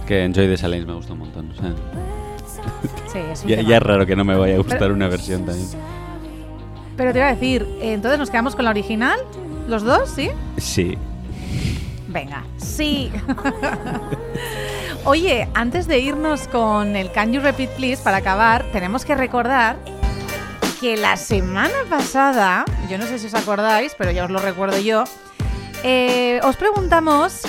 que 0.08 0.24
Enjoy 0.26 0.48
the 0.48 0.58
Silence 0.58 0.86
me 0.86 0.94
gusta 0.94 1.14
un 1.14 1.20
montón. 1.20 1.52
o 1.52 1.56
sea, 1.62 1.74
Sí, 3.12 3.20
es 3.32 3.44
un 3.44 3.48
ya, 3.50 3.56
tema. 3.58 3.70
ya 3.70 3.78
es 3.78 3.84
raro 3.84 4.06
que 4.06 4.16
no 4.16 4.24
me 4.26 4.36
vaya 4.36 4.56
a 4.56 4.58
gustar 4.58 4.80
Pero- 4.80 4.94
una 4.94 5.08
versión 5.08 5.46
también. 5.46 5.68
Pero 6.98 7.14
te 7.14 7.20
iba 7.20 7.28
a 7.30 7.34
decir, 7.34 7.68
eh, 7.82 7.94
entonces 7.94 8.20
nos 8.20 8.30
quedamos 8.30 8.56
con 8.56 8.66
la 8.66 8.72
original, 8.72 9.18
los 9.68 9.82
dos, 9.84 10.10
¿sí? 10.10 10.30
Sí. 10.58 10.98
Venga, 12.10 12.44
sí. 12.58 13.10
Oye, 15.06 15.48
antes 15.54 15.88
de 15.88 16.00
irnos 16.00 16.48
con 16.48 16.96
el 16.96 17.12
Can 17.12 17.32
You 17.34 17.42
Repeat 17.42 17.72
Please 17.72 18.04
para 18.04 18.18
acabar, 18.18 18.66
tenemos 18.72 19.06
que 19.06 19.16
recordar 19.16 19.78
que 20.80 20.98
la 20.98 21.16
semana 21.18 21.74
pasada, 21.90 22.66
yo 22.90 22.98
no 22.98 23.06
sé 23.06 23.18
si 23.18 23.28
os 23.28 23.34
acordáis, 23.34 23.96
pero 23.98 24.12
ya 24.12 24.26
os 24.26 24.32
lo 24.32 24.40
recuerdo 24.40 24.78
yo, 24.80 25.06
eh, 25.84 26.40
os 26.44 26.56
preguntamos 26.58 27.42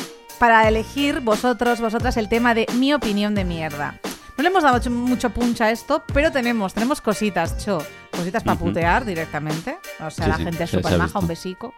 para 0.42 0.66
elegir 0.66 1.20
vosotros, 1.20 1.81
vosotras, 1.81 2.16
el 2.16 2.28
tema 2.28 2.52
de 2.52 2.66
mi 2.74 2.92
opinión 2.92 3.33
de 3.33 3.44
mierda. 3.44 4.00
No 4.37 4.42
le 4.42 4.48
hemos 4.48 4.64
dado 4.64 4.90
mucho, 4.90 5.31
punch 5.31 5.61
a 5.61 5.70
esto, 5.70 6.02
pero 6.12 6.33
tenemos, 6.33 6.74
tenemos 6.74 7.00
cositas, 7.00 7.64
Cho. 7.64 7.78
Cositas 8.11 8.42
para 8.42 8.59
putear 8.59 9.05
directamente. 9.05 9.78
O 10.00 10.11
sea, 10.11 10.24
Sí, 10.24 10.31
la 10.33 10.37
sí, 10.38 10.42
gente 10.42 10.64
es 10.64 10.70
súper 10.70 10.98
maja, 10.98 11.16
un 11.20 11.28
besico. 11.28 11.72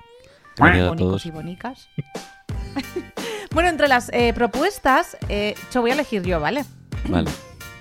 Bonicos 0.58 1.26
y 1.26 1.30
bonicas. 1.30 1.90
bueno, 3.52 3.68
entre 3.68 3.86
las 3.86 4.10
eh, 4.14 4.32
propuestas, 4.32 5.18
eh, 5.28 5.54
yo 5.70 5.82
voy 5.82 5.90
a 5.90 5.92
elegir 5.92 6.22
yo, 6.22 6.40
¿vale? 6.40 6.64
Vale. 7.10 7.30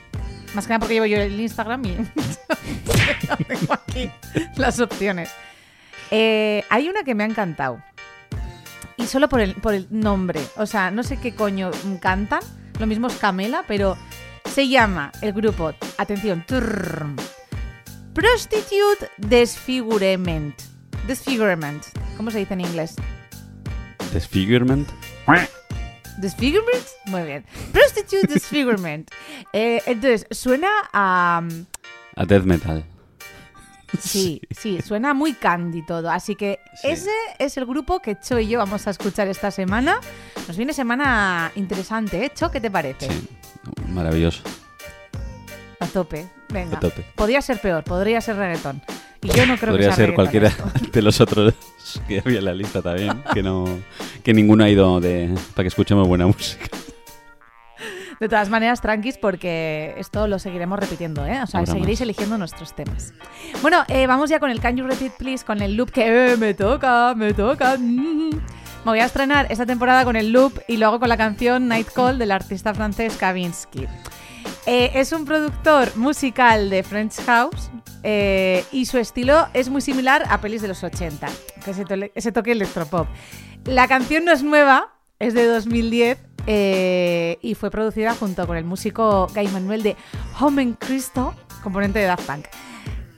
Más 0.53 0.65
que 0.67 0.71
nada 0.71 0.79
porque 0.79 0.95
llevo 0.95 1.05
yo 1.05 1.15
el 1.15 1.39
Instagram 1.39 1.85
y 1.85 1.95
tengo 3.47 3.73
aquí 3.73 4.11
las 4.57 4.81
opciones. 4.81 5.31
Eh, 6.11 6.65
hay 6.69 6.89
una 6.89 7.03
que 7.03 7.15
me 7.15 7.23
ha 7.23 7.27
encantado. 7.27 7.81
Y 9.03 9.05
solo 9.05 9.27
por 9.27 9.41
el, 9.41 9.55
por 9.55 9.73
el 9.73 9.85
nombre. 9.89 10.39
O 10.55 10.65
sea, 10.65 10.89
no 10.89 11.03
sé 11.03 11.17
qué 11.17 11.35
coño 11.35 11.71
cantan. 11.99 12.39
Lo 12.79 12.87
mismo 12.87 13.07
es 13.07 13.17
Camela, 13.17 13.65
pero 13.67 13.97
se 14.45 14.69
llama 14.69 15.11
el 15.21 15.33
grupo, 15.33 15.73
atención, 15.97 16.45
trrr, 16.47 17.07
Prostitute 18.13 19.09
Desfigurement. 19.17 20.55
Desfigurement. 21.05 21.83
¿Cómo 22.15 22.31
se 22.31 22.39
dice 22.39 22.53
en 22.53 22.61
inglés? 22.61 22.95
Desfigurement. 24.13 24.87
Disfigurement? 26.19 26.85
Muy 27.07 27.23
bien. 27.23 27.45
Prostitute 27.73 28.33
Disfigurement. 28.33 29.11
Eh, 29.53 29.81
entonces, 29.85 30.25
suena 30.31 30.69
a... 30.93 31.41
A 32.15 32.25
death 32.25 32.43
metal. 32.43 32.83
Sí, 33.99 34.41
sí, 34.51 34.81
suena 34.81 35.13
muy 35.13 35.33
candy 35.33 35.85
todo. 35.85 36.09
Así 36.09 36.35
que 36.35 36.59
Sí. 36.81 36.87
ese 36.89 37.11
es 37.39 37.57
el 37.57 37.65
grupo 37.65 37.99
que 37.99 38.17
Cho 38.19 38.39
y 38.39 38.47
yo 38.47 38.59
vamos 38.59 38.87
a 38.87 38.89
escuchar 38.91 39.27
esta 39.27 39.51
semana. 39.51 39.99
Nos 40.47 40.57
viene 40.57 40.73
semana 40.73 41.51
interesante, 41.55 42.25
¿eh? 42.25 42.31
Cho, 42.35 42.49
¿qué 42.51 42.59
te 42.59 42.71
parece? 42.71 43.07
Sí. 43.09 43.27
Maravilloso. 43.89 44.41
A 45.79 45.87
tope. 45.87 46.27
Venga. 46.49 46.77
A 46.77 46.79
tope. 46.79 47.05
Podría 47.15 47.41
ser 47.41 47.59
peor, 47.59 47.83
podría 47.83 48.19
ser 48.21 48.35
reggaetón. 48.37 48.81
Y 49.21 49.27
yo 49.29 49.45
no 49.45 49.57
creo 49.57 49.71
Podría 49.71 49.89
que 49.89 49.95
sea 49.95 50.05
ser 50.07 50.15
cualquiera 50.15 50.51
de 50.91 51.01
los 51.01 51.21
otros 51.21 51.53
que 52.07 52.19
había 52.19 52.39
en 52.39 52.45
la 52.45 52.53
lista 52.53 52.81
también. 52.81 53.23
Que 53.33 53.41
no. 53.41 53.65
Que 54.23 54.33
ninguno 54.33 54.63
ha 54.65 54.69
ido 54.69 54.99
de. 54.99 55.33
para 55.55 55.63
que 55.63 55.67
escuchemos 55.69 56.07
buena 56.07 56.27
música. 56.27 56.65
De 58.19 58.29
todas 58.29 58.49
maneras, 58.49 58.81
tranquis, 58.81 59.17
porque 59.17 59.93
esto 59.97 60.27
lo 60.27 60.39
seguiremos 60.39 60.79
repitiendo, 60.79 61.25
¿eh? 61.25 61.41
O 61.43 61.47
sea, 61.47 61.59
Habrá 61.61 61.73
seguiréis 61.73 61.99
más. 61.99 62.03
eligiendo 62.05 62.37
nuestros 62.37 62.73
temas. 62.75 63.13
Bueno, 63.61 63.83
eh, 63.87 64.07
vamos 64.07 64.29
ya 64.29 64.39
con 64.39 64.49
el 64.49 64.59
Can 64.59 64.77
You 64.77 64.85
Repeat 64.87 65.13
Please, 65.17 65.43
con 65.45 65.61
el 65.61 65.75
loop 65.75 65.91
que 65.91 66.33
eh, 66.33 66.37
me 66.37 66.53
toca, 66.53 67.13
me 67.15 67.33
toca. 67.33 67.77
mm. 67.77 68.29
Me 68.85 68.91
voy 68.91 68.99
a 68.99 69.05
estrenar 69.05 69.47
esta 69.49 69.65
temporada 69.65 70.03
con 70.03 70.15
el 70.17 70.31
loop 70.33 70.59
y 70.67 70.75
luego 70.77 70.99
con 70.99 71.07
la 71.07 71.15
canción 71.15 71.67
Night 71.69 71.87
Call 71.93 72.17
del 72.19 72.31
artista 72.31 72.73
francés 72.73 73.15
Kavinsky. 73.15 73.87
Eh, 74.65 74.91
es 74.95 75.11
un 75.13 75.23
productor 75.25 75.95
musical 75.95 76.69
de 76.69 76.83
French 76.83 77.13
House 77.25 77.69
eh, 78.03 78.65
y 78.73 78.85
su 78.85 78.97
estilo 78.97 79.47
es 79.53 79.69
muy 79.69 79.81
similar 79.81 80.25
a 80.29 80.39
pelis 80.41 80.61
de 80.61 80.67
los 80.67 80.83
80, 80.83 81.27
que 81.63 81.71
ese, 81.71 81.85
tole- 81.85 82.11
ese 82.13 82.31
toque 82.33 82.51
electropop. 82.51 83.07
La 83.65 83.87
canción 83.87 84.25
no 84.25 84.33
es 84.33 84.43
nueva, 84.43 84.89
es 85.23 85.33
de 85.33 85.45
2010 85.47 86.17
eh, 86.47 87.37
y 87.41 87.55
fue 87.55 87.71
producida 87.71 88.13
junto 88.13 88.45
con 88.45 88.57
el 88.57 88.65
músico 88.65 89.27
Guy 89.33 89.47
Manuel 89.47 89.81
de 89.83 89.95
Homen 90.39 90.73
Cristo, 90.73 91.33
componente 91.63 91.99
de 91.99 92.05
Daft 92.05 92.25
Punk. 92.25 92.45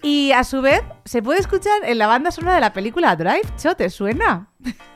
Y 0.03 0.31
a 0.33 0.43
su 0.43 0.61
vez 0.61 0.81
se 1.05 1.23
puede 1.23 1.39
escuchar 1.39 1.73
en 1.83 1.97
la 1.97 2.05
banda 2.05 2.29
sonora 2.29 2.55
de 2.55 2.61
la 2.61 2.73
película 2.73 3.15
Drive. 3.15 3.41
Cho, 3.59 3.75
¿te 3.75 3.89
suena? 3.89 4.49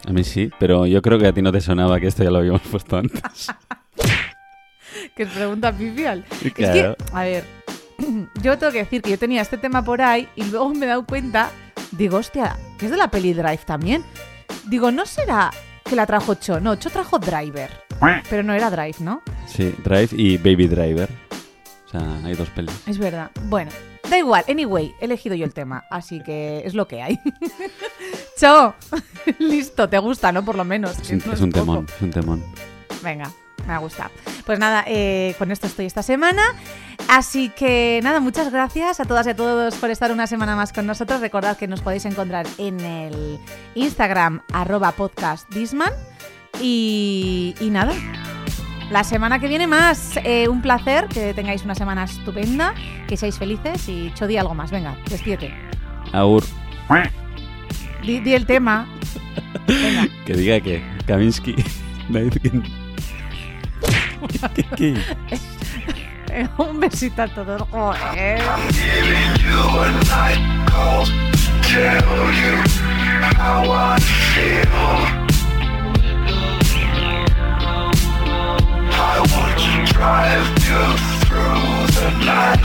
A 0.07 0.11
mí 0.11 0.23
sí, 0.23 0.51
pero 0.59 0.85
yo 0.85 1.01
creo 1.01 1.17
que 1.17 1.25
a 1.25 1.33
ti 1.33 1.41
no 1.41 1.51
te 1.51 1.61
sonaba 1.61 1.99
que 1.99 2.05
esto 2.07 2.23
ya 2.23 2.29
lo 2.29 2.37
habíamos 2.39 2.61
puesto 2.61 2.97
antes. 2.97 3.21
Que 5.15 5.23
es 5.23 5.29
pregunta 5.29 5.71
pipial. 5.71 6.25
Es 6.43 6.53
Claro. 6.53 6.95
que, 6.95 7.03
a 7.13 7.23
ver, 7.23 7.43
yo 8.41 8.57
tengo 8.57 8.71
que 8.71 8.79
decir 8.79 9.01
que 9.01 9.09
yo 9.11 9.19
tenía 9.19 9.41
este 9.41 9.57
tema 9.57 9.83
por 9.83 10.01
ahí 10.01 10.27
y 10.35 10.43
luego 10.45 10.69
me 10.69 10.85
he 10.85 10.89
dado 10.89 11.05
cuenta, 11.05 11.51
digo, 11.91 12.17
hostia, 12.17 12.57
que 12.77 12.85
es 12.85 12.91
de 12.91 12.97
la 12.97 13.09
peli 13.11 13.33
Drive 13.33 13.61
también. 13.65 14.03
Digo, 14.67 14.91
¿no 14.91 15.05
será 15.05 15.51
que 15.89 15.95
la 15.95 16.05
trajo 16.05 16.35
Cho? 16.35 16.59
No, 16.59 16.75
Cho 16.75 16.89
trajo 16.89 17.17
Driver. 17.19 17.69
Pero 18.29 18.43
no 18.43 18.53
era 18.53 18.69
Drive, 18.69 18.95
¿no? 18.99 19.21
Sí, 19.47 19.73
Drive 19.83 20.09
y 20.11 20.37
Baby 20.37 20.67
Driver. 20.67 21.09
O 21.85 21.89
sea, 21.89 22.01
hay 22.23 22.35
dos 22.35 22.49
pelis. 22.51 22.73
Es 22.85 22.99
verdad. 22.99 23.31
Bueno, 23.45 23.71
da 24.09 24.17
igual. 24.17 24.45
Anyway, 24.47 24.93
he 25.01 25.05
elegido 25.05 25.35
yo 25.35 25.43
el 25.45 25.53
tema, 25.53 25.83
así 25.89 26.21
que 26.21 26.61
es 26.63 26.75
lo 26.75 26.87
que 26.87 27.01
hay. 27.01 27.19
Cho, 28.39 28.75
listo, 29.39 29.89
te 29.89 29.97
gusta, 29.97 30.31
¿no? 30.31 30.45
Por 30.45 30.55
lo 30.55 30.63
menos. 30.63 30.99
Es 30.99 31.09
un, 31.09 31.33
es 31.33 31.41
un 31.41 31.51
temón, 31.51 31.87
es 31.93 32.01
un 32.01 32.11
temón. 32.11 32.43
Venga, 33.03 33.31
me 33.67 33.73
ha 33.73 33.79
gustado. 33.79 34.11
Pues 34.45 34.59
nada, 34.59 34.83
eh, 34.87 35.35
con 35.39 35.51
esto 35.51 35.65
estoy 35.67 35.87
esta 35.87 36.03
semana. 36.03 36.43
Así 37.09 37.49
que 37.49 37.99
nada, 38.03 38.19
muchas 38.19 38.51
gracias 38.51 38.99
a 38.99 39.05
todas 39.05 39.25
y 39.25 39.31
a 39.31 39.35
todos 39.35 39.73
por 39.75 39.89
estar 39.89 40.11
una 40.11 40.27
semana 40.27 40.55
más 40.55 40.71
con 40.71 40.85
nosotros. 40.85 41.21
Recordad 41.21 41.57
que 41.57 41.67
nos 41.67 41.81
podéis 41.81 42.05
encontrar 42.05 42.45
en 42.59 42.79
el 42.81 43.39
Instagram 43.73 44.41
arroba 44.53 44.91
podcastdisman. 44.91 45.89
Y, 46.61 47.55
y 47.59 47.69
nada, 47.71 47.93
la 48.91 49.03
semana 49.03 49.39
que 49.39 49.47
viene 49.47 49.65
más. 49.65 50.17
Eh, 50.23 50.47
un 50.49 50.61
placer, 50.61 51.07
que 51.07 51.33
tengáis 51.33 51.63
una 51.63 51.73
semana 51.73 52.03
estupenda, 52.03 52.75
que 53.07 53.17
seáis 53.17 53.39
felices 53.39 53.89
y 53.89 54.11
cho 54.13 54.27
di 54.27 54.37
algo 54.37 54.53
más. 54.53 54.69
Venga, 54.69 54.95
despídete. 55.09 55.51
Aur, 56.13 56.43
Di, 58.03 58.19
di 58.19 58.33
el 58.35 58.45
tema. 58.45 58.87
Venga. 59.67 60.07
que 60.25 60.33
diga 60.33 60.59
que 60.59 60.83
Kavinsky. 61.07 61.55
Night- 62.09 62.39
¿Qué, 64.53 64.63
qué? 64.77 64.93
Un 66.57 66.79
besito 66.79 67.23
a 67.23 67.27
todos. 67.27 67.61
how 73.35 73.63
I 78.91 79.19
want 79.31 79.57
to 79.59 79.93
drive 79.93 80.47
you 80.67 80.83
through 81.25 81.69
the 81.97 82.09
night, 82.25 82.63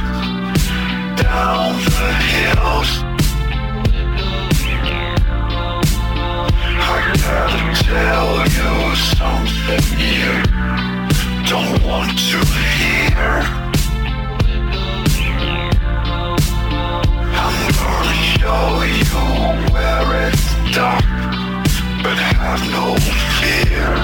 down 1.17 1.75
the 1.97 2.11
hills. 2.33 2.91
I 6.77 7.01
gotta 7.25 7.63
tell 7.83 8.31
you 8.57 8.95
something 8.97 9.85
new 9.99 10.64
don't 11.47 11.85
want 11.85 12.11
to 12.19 12.39
hear. 12.39 13.43
I'm 17.37 17.59
gonna 17.81 18.15
show 18.33 18.83
you 18.99 19.21
where 19.73 20.29
it's 20.29 20.47
dark, 20.75 21.05
but 22.03 22.17
have 22.17 22.63
no 22.71 22.97
fear. 23.37 23.95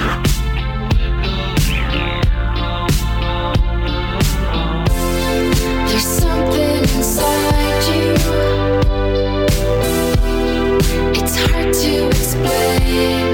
There's 5.89 6.05
something 6.05 6.81
inside 6.95 7.83
you. 7.89 8.13
It's 11.15 11.37
hard 11.37 11.73
to 11.73 12.09
explain. 12.09 13.30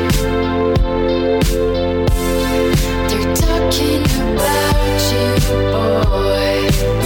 talking 3.56 4.04
about 4.04 5.12
you, 5.12 5.28
boy. 5.72 7.05